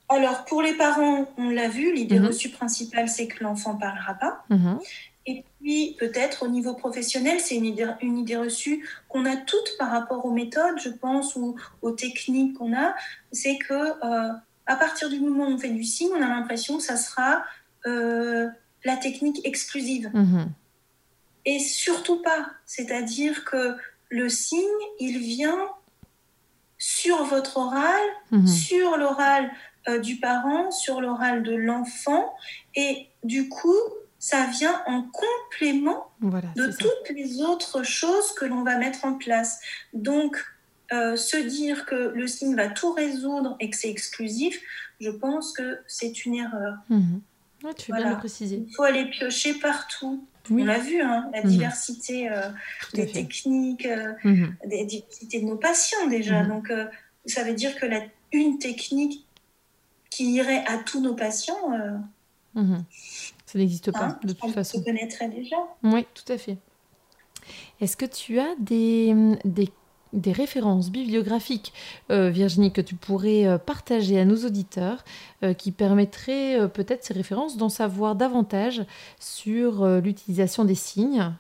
[0.09, 2.27] Alors, pour les parents, on l'a vu, l'idée mhm.
[2.27, 4.45] reçue principale, c'est que l'enfant ne parlera pas.
[4.51, 4.81] Mhm.
[5.27, 9.77] Et puis, peut-être au niveau professionnel, c'est une idée, une idée reçue qu'on a toutes
[9.79, 12.95] par rapport aux méthodes, je pense, ou aux techniques qu'on a.
[13.31, 14.33] C'est que euh,
[14.67, 17.45] à partir du moment où on fait du signe, on a l'impression que ça sera
[17.87, 18.49] euh,
[18.85, 20.11] la technique exclusive.
[20.15, 20.51] Mhm.
[21.45, 22.51] Et surtout pas.
[22.67, 23.77] C'est-à-dire que
[24.09, 24.61] le signe,
[24.99, 25.69] il vient
[26.79, 28.47] sur votre oral, mhm.
[28.47, 29.51] sur l'oral
[29.89, 32.35] euh, du parent, sur l'oral de l'enfant.
[32.75, 33.77] Et du coup,
[34.21, 39.59] ça vient en complément de toutes les autres choses que l'on va mettre en place.
[39.95, 40.37] Donc,
[40.93, 44.61] euh, se dire que le signe va tout résoudre et que c'est exclusif,
[45.01, 46.75] je pense que c'est une erreur.
[46.91, 47.23] Mhm.
[47.79, 48.63] tu bien le préciser.
[48.69, 50.23] Il faut aller piocher partout.
[50.51, 51.49] On l'a vu, hein, la mhm.
[51.49, 52.51] diversité euh,
[52.93, 54.55] des techniques, euh, mhm.
[54.67, 56.43] des diversités de nos patients déjà.
[56.45, 56.71] Donc,
[57.25, 58.03] ça veut dire que la,
[58.33, 59.25] une technique
[60.11, 61.73] qui irait à tous nos patients,
[63.51, 64.79] ça n'existe pas, hein, de toute façon.
[64.79, 65.57] Tu connaîtrais déjà.
[65.83, 66.57] Oui, tout à fait.
[67.81, 69.13] Est-ce que tu as des,
[69.45, 69.71] des,
[70.13, 71.73] des références bibliographiques,
[72.13, 75.05] euh, Virginie, que tu pourrais euh, partager à nos auditeurs,
[75.43, 78.85] euh, qui permettraient peut-être ces références d'en savoir davantage
[79.19, 81.35] sur l'utilisation des signes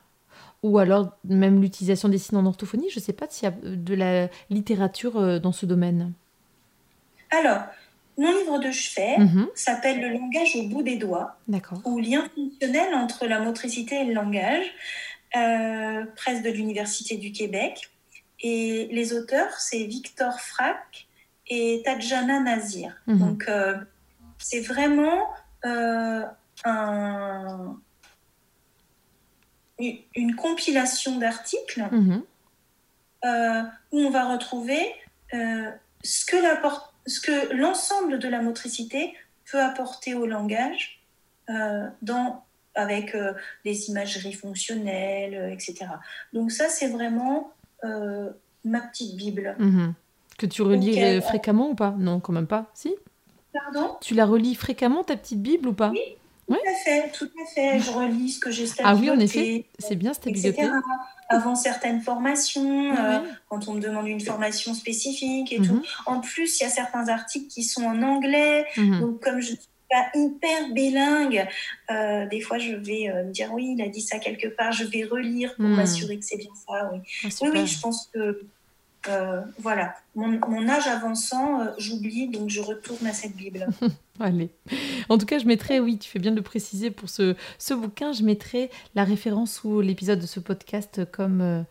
[0.64, 2.90] ou alors même l'utilisation des signes en orthophonie?
[2.90, 6.12] Je ne sais pas s'il y a de la littérature dans ce domaine.
[7.30, 7.62] Alors,
[8.20, 9.48] mon livre de chevet mhm.
[9.54, 11.38] s'appelle Le langage au bout des doigts,
[11.84, 14.66] ou lien fonctionnel entre la motricité et le langage,
[15.36, 17.90] euh, presse de l'Université du Québec.
[18.40, 21.08] Et les auteurs, c'est Victor Frac
[21.48, 22.94] et Tadjana Nazir.
[23.06, 23.18] Mhm.
[23.18, 23.78] Donc, euh,
[24.36, 25.26] c'est vraiment
[25.64, 26.22] euh,
[30.14, 32.22] une compilation d'articles mhm.
[33.92, 34.94] où on va retrouver
[35.32, 39.14] ce que la porte ce que l'ensemble de la motricité
[39.50, 41.00] peut apporter au langage
[41.50, 42.44] euh, dans,
[42.74, 43.32] avec euh,
[43.64, 45.86] des imageries fonctionnelles, euh, etc.
[46.32, 49.56] Donc ça, c'est vraiment ma petite Bible.
[49.58, 49.94] Mhm.
[50.36, 51.94] Que tu relis fréquemment ou pas?
[51.98, 52.66] Non, quand même pas.
[52.74, 52.94] Si?
[53.52, 53.96] Pardon?
[54.00, 55.90] Tu la relis fréquemment, ta petite Bible ou pas?
[55.90, 56.16] Oui,
[56.56, 57.80] tout à fait, tout à fait.
[57.80, 60.70] Je relis ce que j'ai Ah oui, en effet, c'est bien cette bibliothèque
[61.30, 65.74] avant certaines formations, euh, quand on me demande une formation spécifique et tout.
[65.74, 65.82] Mhm.
[66.06, 68.66] En plus, il y a certains articles qui sont en anglais.
[68.76, 69.00] Mhm.
[69.00, 71.46] Donc, comme je ne suis pas hyper bilingue,
[71.90, 74.72] euh, des fois, je vais euh, me dire oui, il a dit ça quelque part.
[74.72, 75.76] Je vais relire pour mhm.
[75.76, 76.90] m'assurer que c'est bien ça.
[76.92, 76.98] Oui.
[77.24, 78.42] Ah, oui, oui, je pense que
[79.08, 83.66] euh, voilà, mon, âge avançant, euh, j'oublie, donc je retourne à cette Bible.
[84.20, 84.50] Allez.
[85.08, 87.72] En tout cas, je mettrai, oui, tu fais bien de le préciser pour ce, ce
[87.72, 91.64] bouquin, je mettrai la référence ou l'épisode de ce podcast comme,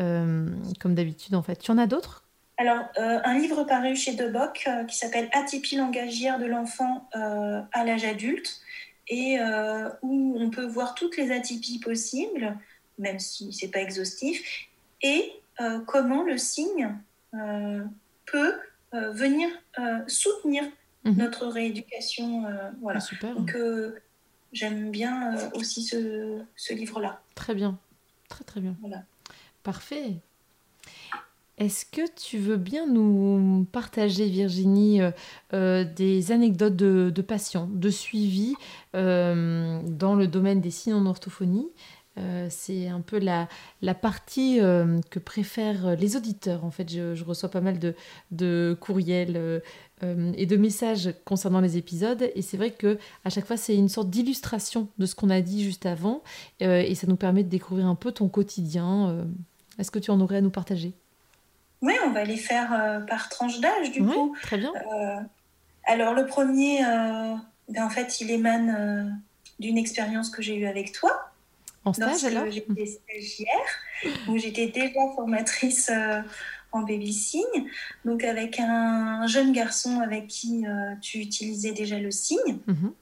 [0.00, 0.46] euh,
[0.80, 1.56] comme d'habitude, en fait.
[1.56, 2.24] Tu en as d'autres?
[2.58, 8.60] Alors, un livre paru chez Deboc qui s'appelle Atypie langagière de l'enfant à l'âge adulte
[9.08, 9.38] et
[10.02, 12.56] où on peut voir toutes les atypies possibles,
[12.98, 14.68] même si c'est pas exhaustif,
[15.02, 16.96] et euh, comment le signe
[17.34, 17.84] euh,
[18.26, 18.54] peut
[18.94, 19.48] euh, venir
[20.06, 20.64] soutenir
[21.04, 21.16] mhm.
[21.16, 22.44] notre rééducation.
[22.80, 22.98] voilà.
[22.98, 23.34] Ah, super.
[23.34, 23.56] Donc,
[24.52, 27.20] j'aime bien aussi ce, ce livre-là.
[27.34, 27.78] Très bien,
[28.28, 28.76] très très bien.
[28.80, 29.04] Voilà.
[29.62, 30.16] Parfait.
[31.58, 35.00] Est-ce que tu veux bien nous partager, Virginie,
[35.52, 38.54] des anecdotes de, de patients, de suivi
[38.92, 41.68] dans le domaine des signes en orthophonie
[42.18, 43.48] euh, c'est un peu la,
[43.80, 46.64] la partie euh, que préfèrent les auditeurs.
[46.64, 47.94] En fait, je, reçois pas mal de,
[48.30, 52.30] de courriels euh, et de messages concernant les épisodes.
[52.34, 55.40] Et c'est vrai que à chaque fois, c'est une sorte d'illustration de ce qu'on a
[55.40, 56.22] dit juste avant.
[56.60, 59.24] et ça nous permet de découvrir un peu ton quotidien.
[59.78, 60.92] Est-ce que tu en aurais à nous partager?
[61.80, 64.36] Oui, on va les faire par tranche d'âge, du coup.
[64.42, 64.72] Très bien.
[65.84, 69.22] alors, le premier, ben, en fait, il émane
[69.60, 71.31] d'une expérience que j'ai eue avec toi.
[71.84, 72.50] En stage alors?
[72.50, 76.20] J'étais stagiaire, où j'étais déjà formatrice euh,
[76.70, 77.12] en baby
[78.04, 82.58] donc avec un jeune garçon avec qui euh, tu utilisais déjà le signe.
[82.66, 82.92] Mhm.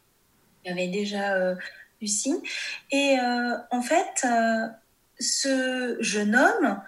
[0.64, 1.54] Il y avait déjà euh,
[2.00, 2.40] du signe.
[2.90, 3.16] Et
[3.70, 4.26] en fait,
[5.18, 6.80] ce jeune homme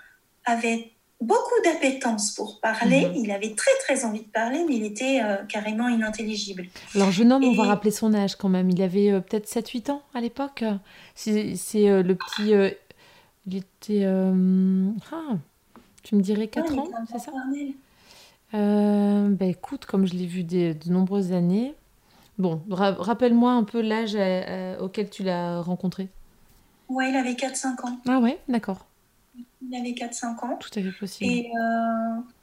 [0.45, 0.92] avait
[1.23, 3.07] beaucoup d'appétence pour parler.
[3.07, 3.15] Mhm.
[3.17, 6.67] Il avait très très envie de parler, mais il était carrément inintelligible.
[6.95, 8.71] Alors, jeune homme, on va rappeler son âge quand même.
[8.71, 10.65] Il avait peut-être 7-8 ans à l'époque.
[11.15, 11.57] C'est
[11.89, 12.55] euh, le petit.
[12.55, 12.71] Euh,
[13.47, 14.05] il était.
[14.05, 15.37] Euh, ah,
[16.03, 17.33] tu me dirais 4 ans, c'est ça
[18.53, 21.75] bah, écoute, comme je l'ai vu de nombreuses années.
[22.39, 24.17] Bon, rappelle-moi un peu l'âge
[24.81, 26.09] auquel tu l'as rencontré.
[26.89, 27.99] Ouais, il avait 4-5 ans.
[28.07, 28.87] Ah ouais, d'accord.
[29.35, 30.57] Il avait 4-5 ans.
[30.57, 31.31] Tout à fait possible.
[31.31, 31.51] Et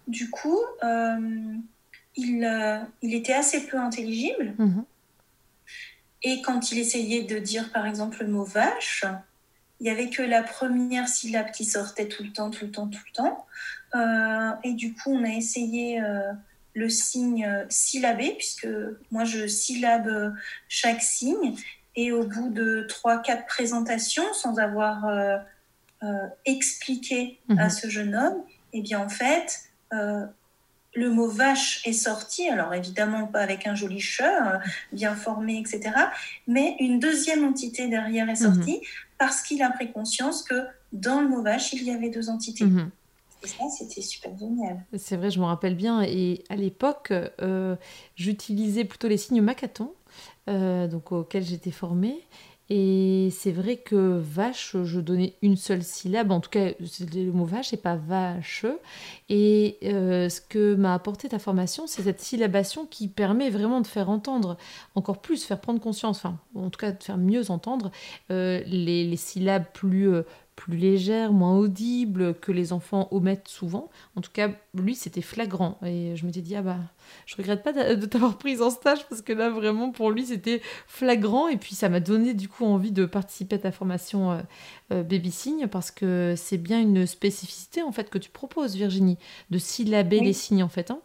[0.08, 0.60] du coup,
[2.16, 4.56] il, il était assez peu intelligible.
[4.58, 4.86] Mhm.
[6.24, 9.06] Et quand il essayait de dire, par exemple, le mot vache,
[9.80, 12.88] il n'y avait que la première syllabe qui sortait tout le temps, tout le temps,
[12.88, 13.46] tout le temps.
[13.96, 16.34] Euh, et du coup, on a essayé euh,
[16.74, 18.68] le signe syllabé, puisque
[19.12, 20.36] moi, je syllabe
[20.68, 21.56] chaque signe.
[21.96, 25.06] Et au bout de 3-4 présentations, sans avoir
[26.04, 27.70] euh, expliqué à mhm.
[27.70, 29.64] ce jeune homme, eh bien, en fait,
[30.96, 34.58] le mot vache est sorti, alors évidemment pas avec un joli che, euh,
[34.92, 35.92] bien formé, etc.
[36.48, 38.88] Mais une deuxième entité derrière est sortie mhm.
[39.18, 42.66] parce qu'il a pris conscience que dans le mot vache, il y avait deux entités.
[42.66, 42.90] Mhm.
[43.44, 44.84] Et ça, c'était super génial.
[44.98, 46.02] C'est vrai, je me rappelle bien.
[46.02, 47.76] Et à l'époque, euh,
[48.16, 49.94] j'utilisais plutôt les signes Macaton,
[50.50, 52.22] euh, donc auxquels j'étais formée.
[52.72, 57.46] Et c'est vrai que vache, je donnais une seule syllabe, en tout cas le mot
[57.46, 58.66] vache et pas vache.
[59.28, 63.88] Et euh, ce que m'a apporté ta formation, c'est cette syllabation qui permet vraiment de
[63.88, 64.56] faire entendre
[64.94, 67.92] encore plus, faire prendre conscience, enfin en tout cas de faire mieux entendre
[68.30, 70.22] euh, les, syllabes plus, euh,
[70.60, 73.90] plus légère, moins audible, que les enfants omettent souvent.
[74.18, 75.80] En tout cas, lui, c'était flagrant.
[75.86, 76.80] Et je m'étais dit, ah bah,
[77.26, 80.62] je regrette pas de t'avoir prise en stage parce que là, vraiment, pour lui, c'était
[80.86, 81.48] flagrant.
[81.48, 84.42] Et puis, ça m'a donné du coup envie de participer à ta formation euh,
[84.92, 89.18] euh, Baby Signe parce que c'est bien une spécificité en fait que tu proposes, Virginie,
[89.52, 90.92] de syllaber les signes en fait.
[90.92, 91.00] Hein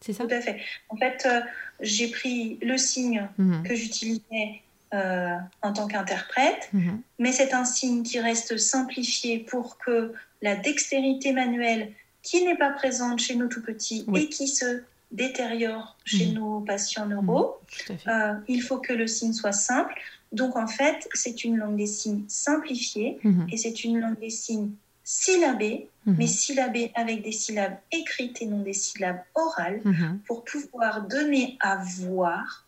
[0.00, 0.24] c'est ça?
[0.24, 0.60] Tout à fait.
[0.90, 1.40] En fait, euh,
[1.80, 3.62] j'ai pris le signe mhm.
[3.62, 4.60] que j'utilisais
[4.94, 7.00] euh, en tant qu'interprète, mhm.
[7.18, 12.70] mais c'est un signe qui reste simplifié pour que la dextérité manuelle qui n'est pas
[12.70, 16.34] présente chez nos tout petits et qui se détériore chez mhm.
[16.34, 17.56] nos patients neuro,
[17.88, 17.96] mhm.
[18.06, 19.92] euh, il faut que le signe soit simple.
[20.30, 23.18] Donc en fait, c'est une langue des signes simplifiée
[23.50, 24.70] et c'est une langue des signes
[25.02, 29.80] syllabée, mais syllabée avec des syllabes écrites et non des syllabes orales,
[30.26, 32.65] pour pouvoir donner à voir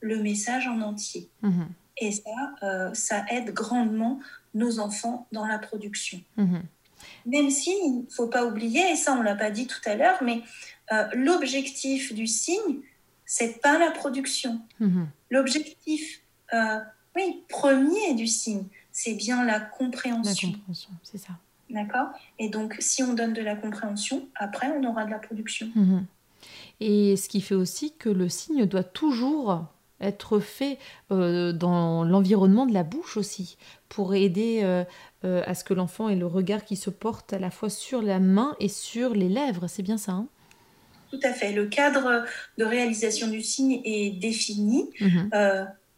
[0.00, 1.28] le message en entier.
[1.42, 1.68] Mhm.
[1.98, 2.30] Et ça,
[2.62, 4.20] euh, ça aide grandement
[4.54, 6.20] nos enfants dans la production.
[6.36, 6.62] Mhm.
[7.26, 9.94] Même si, il ne faut pas oublier, et ça on l'a pas dit tout à
[9.94, 10.42] l'heure, mais
[10.92, 12.80] euh, l'objectif du signe,
[13.26, 14.60] c'est pas la production.
[14.80, 15.08] Mhm.
[15.30, 16.20] L'objectif,
[16.52, 16.80] euh,
[17.14, 20.48] oui, premier du signe, c'est bien la compréhension.
[20.48, 21.32] La compréhension, c'est ça.
[21.68, 22.08] D'accord?
[22.38, 25.70] Et donc, si on donne de la compréhension, après, on aura de la production.
[26.80, 29.66] Et ce qui fait aussi que le signe doit toujours
[30.00, 30.78] être fait
[31.10, 33.56] euh, dans l'environnement de la bouche aussi,
[33.88, 34.84] pour aider euh,
[35.24, 38.02] euh, à ce que l'enfant ait le regard qui se porte à la fois sur
[38.02, 39.66] la main et sur les lèvres.
[39.68, 40.26] C'est bien ça hein?
[41.10, 41.52] Tout à fait.
[41.52, 42.24] Le cadre
[42.56, 44.90] de réalisation du signe est défini.
[45.00, 45.30] Mhm.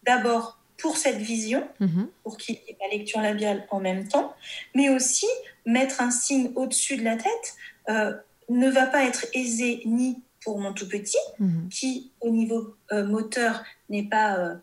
[0.04, 2.08] D'abord pour cette vision, mhm.
[2.22, 4.34] pour qu'il y ait la lecture labiale en même temps,
[4.74, 5.26] mais aussi
[5.66, 8.16] mettre un signe au-dessus de la tête
[8.48, 11.68] ne va pas être aisé ni pour mon tout petit, mhm.
[11.70, 14.54] qui au niveau moteur n'est pas euh,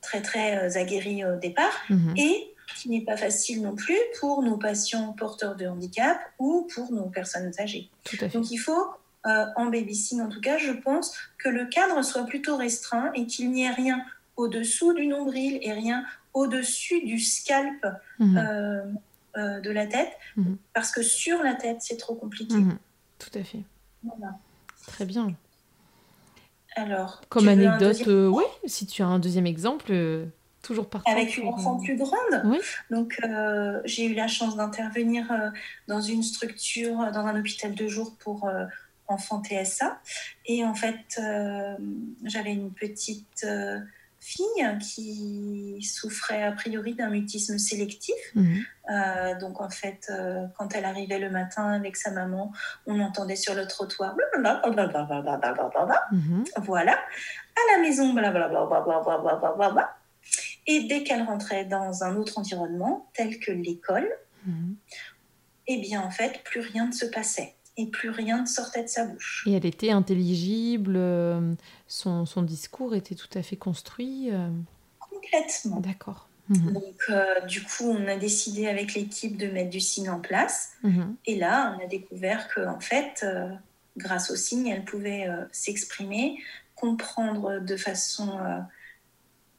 [0.00, 2.14] très très euh, aguerri au départ mhm.
[2.16, 6.90] et qui n'est pas facile non plus pour nos patients porteurs de handicap ou pour
[6.92, 7.90] nos personnes âgées.
[8.32, 8.86] Donc il faut,
[9.26, 13.26] euh, en babysitting en tout cas, je pense que le cadre soit plutôt restreint et
[13.26, 14.02] qu'il n'y ait rien
[14.36, 17.84] au-dessous du nombril et rien au-dessus du scalp
[18.18, 18.38] Mhm.
[18.38, 18.84] euh,
[19.36, 20.12] euh, de la tête,
[20.74, 22.54] parce que sur la tête, c'est trop compliqué.
[23.18, 23.62] Tout à fait.
[24.02, 24.34] Voilà.
[24.86, 25.34] Très bien.
[26.74, 30.24] Alors, Comme anecdote, euh, oui, si tu as un deuxième exemple, euh,
[30.62, 31.10] toujours partant.
[31.10, 32.42] avec une pour, enfant euh, plus grande.
[32.44, 32.58] Oui.
[32.90, 35.50] Donc, euh, j'ai eu la chance d'intervenir euh,
[35.88, 38.64] dans une structure, euh, dans un hôpital de jour pour euh,
[39.08, 40.00] enfants TSA.
[40.46, 41.76] Et en fait, euh,
[42.24, 43.78] j'avais une petite euh,
[44.24, 48.14] fille qui souffrait a priori d'un mutisme sélectif.
[48.36, 48.62] Mhm.
[48.90, 52.52] Euh, donc, en fait, euh, quand elle arrivait le matin avec sa maman,
[52.86, 54.14] on entendait sur le trottoir.
[56.12, 56.44] Mhm.
[56.58, 56.92] Voilà.
[56.94, 58.64] À la maison, blablabla.
[58.66, 59.96] blablabla.
[60.68, 64.08] Et dès qu'elle rentrait dans un autre environnement, tel que l'école,
[64.46, 64.76] Mhm.
[65.66, 67.54] eh bien, en fait, plus rien ne se passait.
[67.78, 69.44] Et plus rien ne sortait de sa bouche.
[69.46, 71.54] Et elle était intelligible, euh,
[71.88, 74.28] son, son discours était tout à fait construit.
[74.30, 74.50] euh,
[75.00, 75.80] Complètement.
[75.80, 76.28] D'accord.
[76.48, 76.72] Mhm.
[76.74, 80.72] Donc, euh, du coup, on a décidé avec l'équipe de mettre du signe en place.
[80.82, 81.14] Mhm.
[81.26, 83.24] Et là, on a découvert que, en fait,
[83.96, 86.38] grâce au signe, elle pouvait s'exprimer,
[86.74, 88.38] comprendre de façon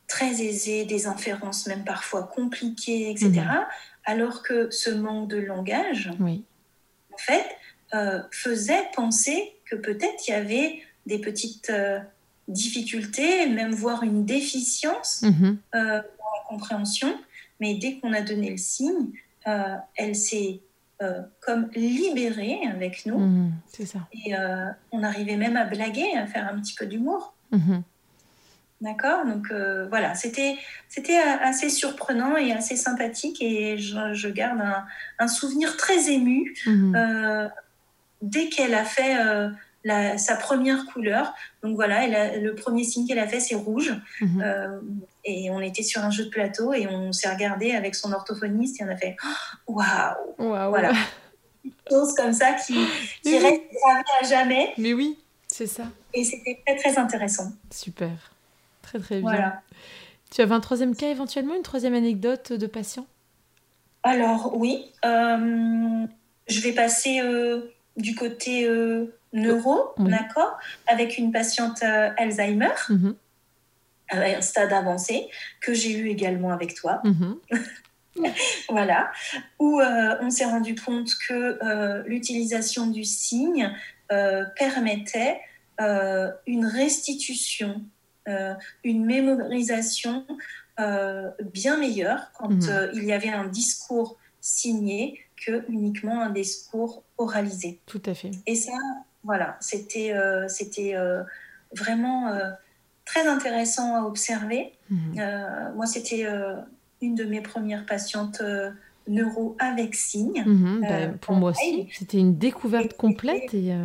[0.07, 3.29] très aisée des inférences, même parfois compliquées, etc.
[3.31, 3.65] Mhm.
[4.05, 6.43] Alors que ce manque de langage, Oui.
[7.13, 7.45] en fait,
[7.93, 11.99] euh, faisait penser que peut-être il y avait des petites euh,
[12.47, 15.29] difficultés, même voire une déficience euh,
[15.73, 16.01] dans la
[16.49, 17.13] compréhension.
[17.59, 19.11] Mais dès qu'on a donné le signe,
[19.95, 20.59] elle s'est
[21.41, 23.19] comme libérée avec nous.
[23.19, 23.51] Mhm.
[23.67, 23.99] C'est ça.
[24.13, 24.33] Et
[24.91, 27.33] on arrivait même à blaguer, à faire un petit peu d'humour.
[27.51, 27.83] Mhm.
[28.81, 29.25] D'accord?
[29.25, 30.57] Donc euh, voilà, c'était
[30.89, 33.41] c'était assez surprenant et assez sympathique.
[33.41, 34.83] Et je, je garde un,
[35.19, 36.95] un souvenir très ému Mhm.
[36.95, 37.47] euh,
[38.23, 39.49] dès qu'elle a fait euh,
[39.83, 41.33] la- sa première couleur.
[41.61, 43.93] Donc voilà, elle a- le premier signe qu'elle a fait, c'est rouge.
[44.21, 44.41] Mhm.
[44.41, 44.79] Euh,
[45.25, 48.81] et on était sur un jeu de plateau et on s'est regardé avec son orthophoniste
[48.81, 49.15] et on a fait
[49.67, 49.73] Oh,
[50.39, 50.69] waouh Waouh.
[50.69, 50.93] Voilà.
[51.89, 52.73] Choses comme ça qui,
[53.21, 53.39] qui Oui.
[53.39, 54.73] gravées à jamais.
[54.77, 55.83] Mais oui, c'est ça.
[56.13, 57.51] Et c'était très très intéressant.
[57.71, 58.09] Super.
[58.81, 59.29] Très très bien.
[59.29, 59.61] Voilà.
[60.31, 63.05] Tu avais un troisième cas éventuellement, une troisième anecdote de patient?
[64.03, 66.05] Alors oui, euh,
[66.47, 67.61] je vais passer euh,
[67.97, 70.09] du côté euh, neuro, Oui.
[70.11, 72.69] d'accord, avec une patiente euh, Alzheimer
[74.09, 75.27] à un stade avancé
[75.61, 77.01] que j'ai eu également avec toi.
[77.03, 77.37] Mhm.
[78.69, 79.11] Voilà,
[79.57, 83.75] où euh, on s'est rendu compte que euh, l'utilisation du signe
[84.11, 85.39] euh, permettait
[85.81, 87.81] euh, une restitution,
[88.27, 88.53] euh,
[88.83, 90.27] une mémorisation
[90.79, 92.69] euh, bien meilleure quand Mhm.
[92.69, 97.79] euh, il y avait un discours signé que uniquement un discours oralisé.
[97.85, 98.31] Tout à fait.
[98.47, 98.73] Et ça,
[99.23, 101.23] voilà, c'était euh, c'était euh,
[101.75, 102.49] vraiment euh,
[103.05, 104.73] très intéressant à observer.
[104.89, 105.73] Mhm.
[105.75, 106.25] Moi, c'était
[107.01, 108.41] une de mes premières patientes
[109.07, 110.43] neuro avec signe.
[110.45, 113.75] Mhm, bah, pour moi aussi, c'était une découverte Et- complète et,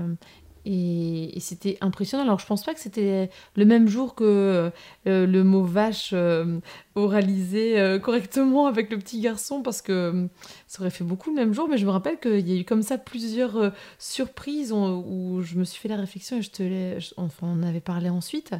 [0.64, 2.22] et, et c'était impressionnant.
[2.24, 4.70] Alors, je pense pas que c'était le même jour que
[5.06, 6.60] euh, le mot vache euh,
[6.98, 10.26] oralisé euh, correctement avec le petit garçon parce que euh,
[10.66, 11.68] ça aurait fait beaucoup le même jour.
[11.68, 15.56] Mais je me rappelle qu'il y a eu comme ça plusieurs euh, surprises où, je
[15.56, 18.54] me suis fait la réflexion et je te l'ai, on avait parlé ensuite.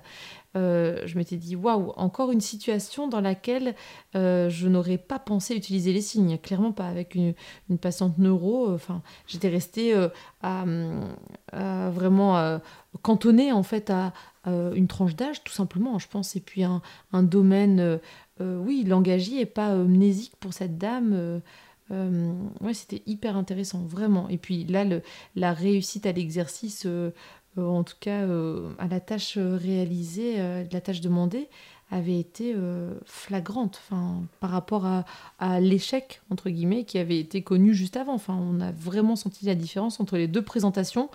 [0.55, 3.77] Je m'étais dit waouh, encore une situation dans laquelle
[4.15, 7.35] je n'aurais pas pensé utiliser les signes, clairement pas avec une,
[7.71, 8.73] une patiente neuro.
[8.73, 9.95] Enfin, j'étais restée
[10.43, 10.65] à,
[11.53, 12.59] à vraiment
[13.03, 14.13] cantonnée en fait à,
[14.47, 16.81] une tranche d'âge, tout simplement, je pense, et puis un,
[17.13, 18.01] un domaine,
[18.41, 21.13] oui, langagier et pas euh, mnésique pour cette dame.
[21.13, 21.41] euh,
[21.91, 22.33] euh,
[22.73, 24.29] c'était hyper intéressant, vraiment.
[24.29, 24.85] Et puis là,
[25.37, 27.11] la réussite à l'exercice, euh,
[27.59, 31.49] euh, en tout cas euh, à la tâche euh, réalisée, euh, la tâche demandée,
[31.91, 33.81] avait été euh, flagrante
[34.41, 34.85] par rapport
[35.39, 38.21] à, l'échec, entre guillemets, qui avait été connu juste avant.
[38.29, 41.09] On a vraiment senti la différence entre les deux présentations,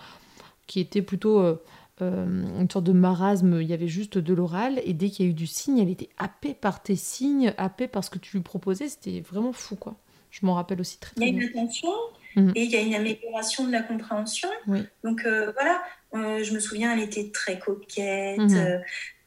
[0.66, 1.56] qui étaient plutôt euh, euh,
[2.00, 5.30] une sorte de marasme, il y avait juste de l'oral, et dès qu'il y a
[5.30, 8.42] eu du signe, elle était happée par tes signes, happée par ce que tu lui
[8.42, 9.94] proposais, c'était vraiment fou, quoi.
[10.30, 11.48] Je m'en rappelle aussi très Il y a une bien.
[11.48, 11.88] attention
[12.36, 12.52] Mhm.
[12.56, 14.48] et il y a une amélioration de la compréhension.
[14.66, 14.80] Oui.
[15.04, 15.82] Donc euh, voilà,
[16.14, 18.38] Euh, je me souviens, elle était très coquette.
[18.38, 18.56] Mhm.
[18.56, 18.78] euh,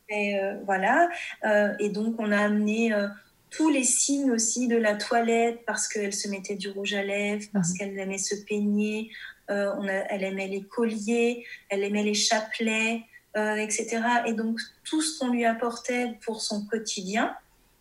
[0.10, 1.10] et, euh, voilà.
[1.46, 3.08] Euh, et donc, on a amené euh,
[3.50, 7.46] tous les signes aussi de la toilette parce qu'elle se mettait du rouge à lèvres,
[7.52, 7.78] parce Mhm.
[7.78, 9.10] qu'elle aimait se peigner.
[9.50, 13.04] Euh, on a- elle aimait les colliers, elle aimait les chapelets,
[13.38, 14.02] euh, etc.
[14.26, 17.36] Et donc, tout ce qu'on lui apportait pour son quotidien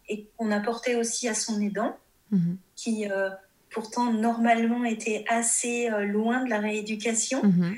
[0.09, 1.97] et qu'on apportait aussi à son aidant,
[2.31, 2.59] Mhm.
[2.77, 3.31] qui euh,
[3.71, 7.77] pourtant normalement était assez loin de la rééducation, Mhm.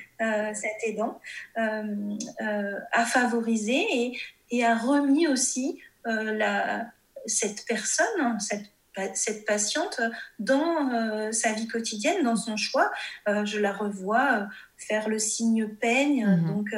[0.55, 1.19] cet aidant,
[1.57, 4.19] a favorisé et,
[4.51, 6.87] et a remis aussi la,
[7.27, 8.67] cette personne, cette
[9.15, 10.01] cette patiente
[10.39, 12.91] dans euh, sa vie quotidienne, dans son choix.
[13.29, 14.45] Euh, je la revois euh,
[14.77, 16.47] faire le signe peigne, mhm.
[16.47, 16.69] donc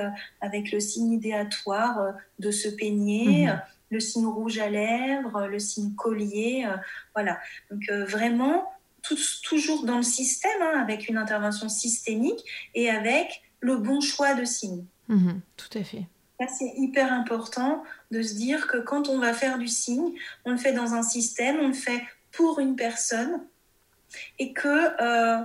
[0.40, 3.60] avec le signe idéatoire de se peigner, mhm.
[3.90, 6.66] le signe rouge à lèvres, le signe collier.
[7.14, 7.38] voilà.
[7.70, 8.70] Donc vraiment,
[9.42, 12.40] toujours dans le système, hein, avec une intervention systémique
[12.74, 14.84] et avec le bon choix de signe.
[15.08, 15.40] Mhm.
[15.56, 16.06] tout à fait.
[16.49, 20.12] C'est hyper important de se dire que quand on va faire du signe,
[20.45, 23.41] on le fait dans un système, on le fait pour une personne
[24.38, 25.45] et que euh,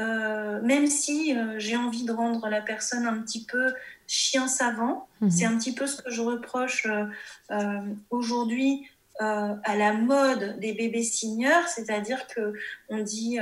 [0.00, 3.72] euh, même si euh, j'ai envie de rendre la personne un petit peu
[4.06, 5.30] chien savant, mhm.
[5.30, 6.86] c'est un petit peu ce que je reproche
[8.10, 12.54] aujourd'hui à la mode des bébés signeurs, c'est-à-dire que
[12.88, 13.36] on dit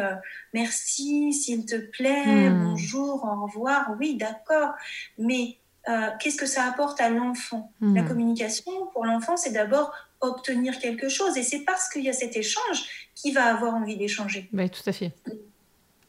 [0.53, 2.64] merci, s'il te plaît, mhm.
[2.64, 4.72] bonjour, au revoir, oui, d'accord,
[5.18, 5.57] mais
[5.89, 7.72] euh, qu'est-ce que ça apporte à l'enfant?
[7.80, 7.97] Hmm.
[7.97, 11.36] La communication, pour l'enfant, c'est d'abord obtenir quelque chose.
[11.36, 14.49] Et c'est parce qu'il y a cet échange qu'il va avoir envie d'échanger.
[14.53, 15.12] Oui, tout à fait.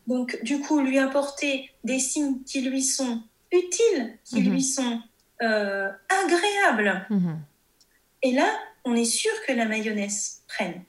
[0.08, 3.22] Donc, du coup, lui apporter des signes qui lui sont
[3.52, 4.52] utiles, qui hmm.
[4.52, 5.02] lui sont
[5.42, 5.90] euh,
[6.26, 7.06] agréables.
[7.10, 7.36] Hmm.
[8.22, 8.50] Et là,
[8.84, 10.84] on est sûr que la mayonnaise prenne.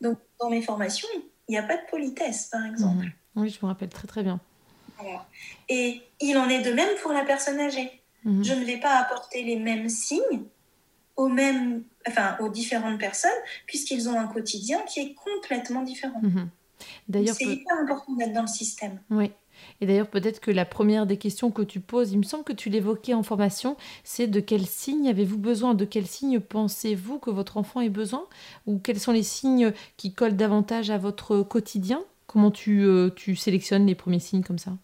[0.00, 1.08] Donc, dans mes formations,
[1.48, 3.06] il n'y a pas de politesse, par exemple.
[3.36, 4.40] Oui, je me rappelle très très bien.
[5.68, 7.97] Et il en est de même pour la personne âgée.
[8.28, 8.44] Mhm.
[8.44, 10.44] Je ne vais pas apporter les mêmes signes
[11.16, 13.30] aux, mêmes, enfin, aux différentes personnes,
[13.66, 16.20] puisqu'ils ont un quotidien qui est complètement différent.
[16.22, 16.48] Mhm.
[17.08, 19.00] D'ailleurs, c'est hyper important d'être dans le système.
[19.10, 19.32] Oui.
[19.80, 22.52] Et d'ailleurs, peut-être que la première des questions que tu poses, il me semble que
[22.52, 27.30] tu l'évoquais en formation, c'est de quel signe avez-vous besoin De quel signe pensez-vous que
[27.30, 28.24] votre enfant ait besoin
[28.66, 32.04] Ou quels sont les signes qui collent davantage à votre quotidien?
[32.28, 34.74] Comment tu, euh, tu sélectionnes les premiers signes comme ça?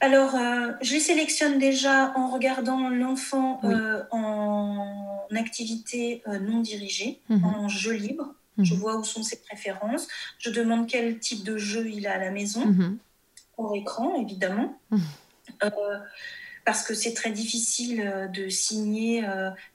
[0.00, 7.20] Alors, euh, je les sélectionne déjà en regardant l'enfant euh, en activité euh, non dirigée,
[7.30, 7.44] mhm.
[7.44, 8.34] en jeu libre.
[8.58, 8.80] Je mhm.
[8.80, 10.06] vois où sont ses préférences.
[10.38, 12.98] Je demande quel type de jeu il a à la maison, mm
[13.76, 14.80] écran évidemment.
[14.90, 15.00] Mhm.
[16.64, 19.24] parce que c'est très difficile de signer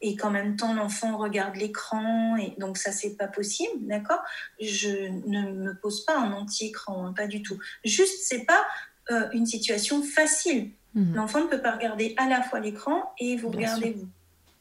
[0.01, 4.19] et qu'en même temps l'enfant regarde l'écran et donc ça c'est pas possible, d'accord?
[4.59, 7.57] Je ne me pose pas un anti-écran, hein, pas du tout.
[7.85, 8.65] Juste c'est pas
[9.11, 10.71] euh, une situation facile.
[10.95, 11.15] Mhm.
[11.15, 14.07] L'enfant ne peut pas regarder à la fois l'écran et vous regardez vous.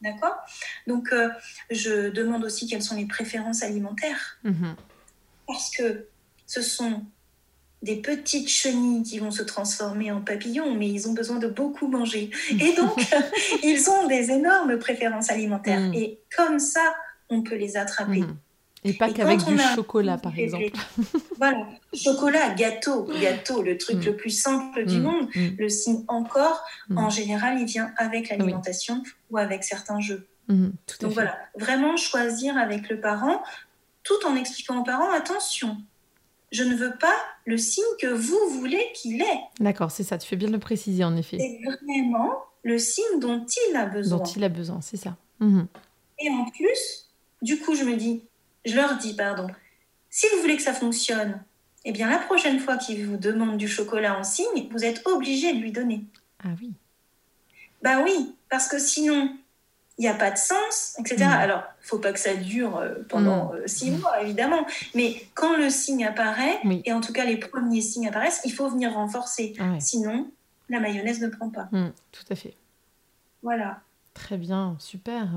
[0.01, 0.37] D'accord?
[0.87, 1.29] Donc, euh,
[1.71, 4.39] je demande aussi quelles sont les préférences alimentaires.
[4.45, 4.77] Mhm.
[5.47, 6.07] Parce que
[6.47, 7.05] ce sont
[7.83, 11.89] des petites chenilles qui vont se transformer en papillons, mais ils ont besoin de beaucoup
[11.89, 12.31] manger.
[12.51, 12.99] Et donc,
[13.63, 15.81] ils ont des énormes préférences alimentaires.
[15.81, 15.95] Mhm.
[15.95, 16.95] Et comme ça,
[17.29, 18.25] on peut les attraper.
[18.85, 20.71] Et pas qu'avec du chocolat, par exemple.
[21.37, 24.07] voilà, chocolat, gâteau, gâteau, le truc mm.
[24.07, 25.03] le plus simple du mm.
[25.03, 25.29] monde.
[25.35, 25.49] Mm.
[25.59, 26.63] Le signe encore,
[26.95, 30.29] en général, il vient avec l'alimentation ou avec certains jeux.
[30.49, 33.43] Donc voilà, vraiment choisir avec le parent,
[34.03, 35.77] tout en expliquant aux parents, attention,
[36.51, 37.15] je ne veux pas
[37.45, 39.41] le signe que vous voulez qu'il ait.
[39.61, 41.37] D'accord, c'est ça, tu fais bien de le préciser en effet.
[41.39, 44.19] C'est vraiment le signe dont il a besoin.
[44.19, 45.17] Dont il a besoin, c'est ça.
[45.41, 47.11] Et en plus,
[47.43, 48.25] du coup, je me dis,
[48.69, 49.49] je leur dis, pardon,
[50.11, 51.43] si vous voulez que ça fonctionne,
[51.85, 55.53] eh bien la prochaine fois qu'il vous demande du chocolat en signe, vous êtes obligé
[55.53, 56.05] de lui donner.
[56.45, 56.73] Ah oui.
[57.83, 59.31] Ben oui, parce que sinon,
[59.99, 61.23] il n'y a pas de sens, etc.
[61.23, 61.41] Alors, mm.
[61.41, 63.57] Alors, faut pas que ça dure euh, pendant mm.
[63.57, 64.67] euh, six mois, évidemment.
[64.95, 68.69] Mais quand le signe apparaît, et en tout cas les premiers signes apparaissent, il faut
[68.69, 69.55] venir renforcer.
[69.59, 70.31] Ah sinon,
[70.69, 71.69] la mayonnaise ne prend pas.
[71.73, 72.55] Mm, tout à fait.
[73.43, 73.81] Voilà.
[74.15, 75.29] Très bien, super.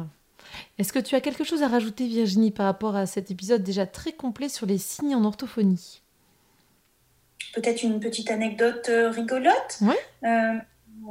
[0.78, 3.86] Est-ce que tu as quelque chose à rajouter, Virginie, par rapport à cet épisode déjà
[3.86, 6.02] très complet sur les signes en orthophonie?
[7.54, 9.80] Peut-être une petite anecdote euh, rigolote.
[9.82, 9.96] Oui.
[10.24, 10.54] Euh,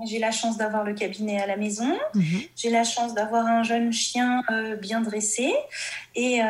[0.07, 1.99] j'ai la chance d'avoir le cabinet à la maison.
[2.15, 2.41] Mhm.
[2.57, 5.53] J'ai la chance d'avoir un jeune chien euh, bien dressé.
[6.15, 6.41] Et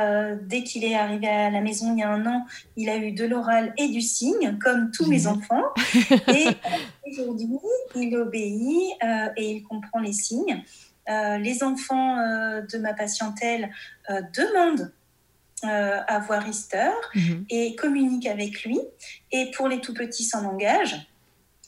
[0.43, 3.13] dès qu'il est arrivé à la maison il y a un an, il a eu
[3.13, 5.65] de l'oral et du signe, comme tous mes enfants.
[6.29, 6.47] et
[7.07, 7.47] aujourd'hui,
[7.95, 8.97] il obéit
[9.37, 10.63] et il comprend les signes.
[11.09, 13.71] Euh, les enfants euh, de ma patientèle
[14.11, 14.93] euh, demandent
[15.63, 17.45] à voir Easter mhm.
[17.51, 18.81] et communiquent avec lui.
[19.31, 20.97] Et pour les tout petits sans langage,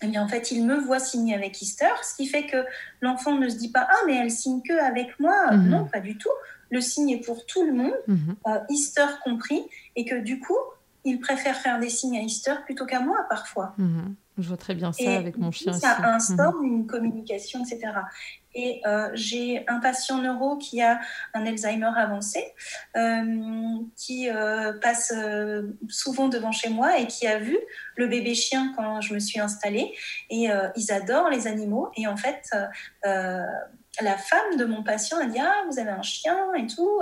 [0.00, 2.64] eh bien, en fait, il me voit signer avec Easter, ce qui fait que
[3.02, 5.52] l'enfant ne se dit pas Ah, mais elle signe que avec moi.
[5.52, 5.68] Mhm.
[5.68, 6.30] Non, pas du tout.
[6.70, 8.34] Le signe est pour tout le monde, mhm.
[8.70, 9.62] Easter compris,
[9.94, 10.56] et que du coup,
[11.04, 13.74] il préfère faire des signes à Easter plutôt qu'à moi parfois.
[14.38, 15.74] Je vois très bien ça avec mon chien.
[15.74, 16.64] Ça instaure mhm.
[16.64, 17.92] une communication, etc.
[18.54, 21.00] Et euh, j'ai un patient neuro qui a
[21.34, 22.42] un Alzheimer avancé,
[22.96, 25.12] euh, qui euh, passe
[25.88, 27.58] souvent devant chez moi et qui a vu
[27.96, 29.92] le bébé chien quand je me suis installée.
[30.30, 31.90] Et ils adorent les animaux.
[31.96, 32.50] Et en fait,
[33.04, 37.00] la femme de mon patient a dit Ah, vous avez un chien et tout.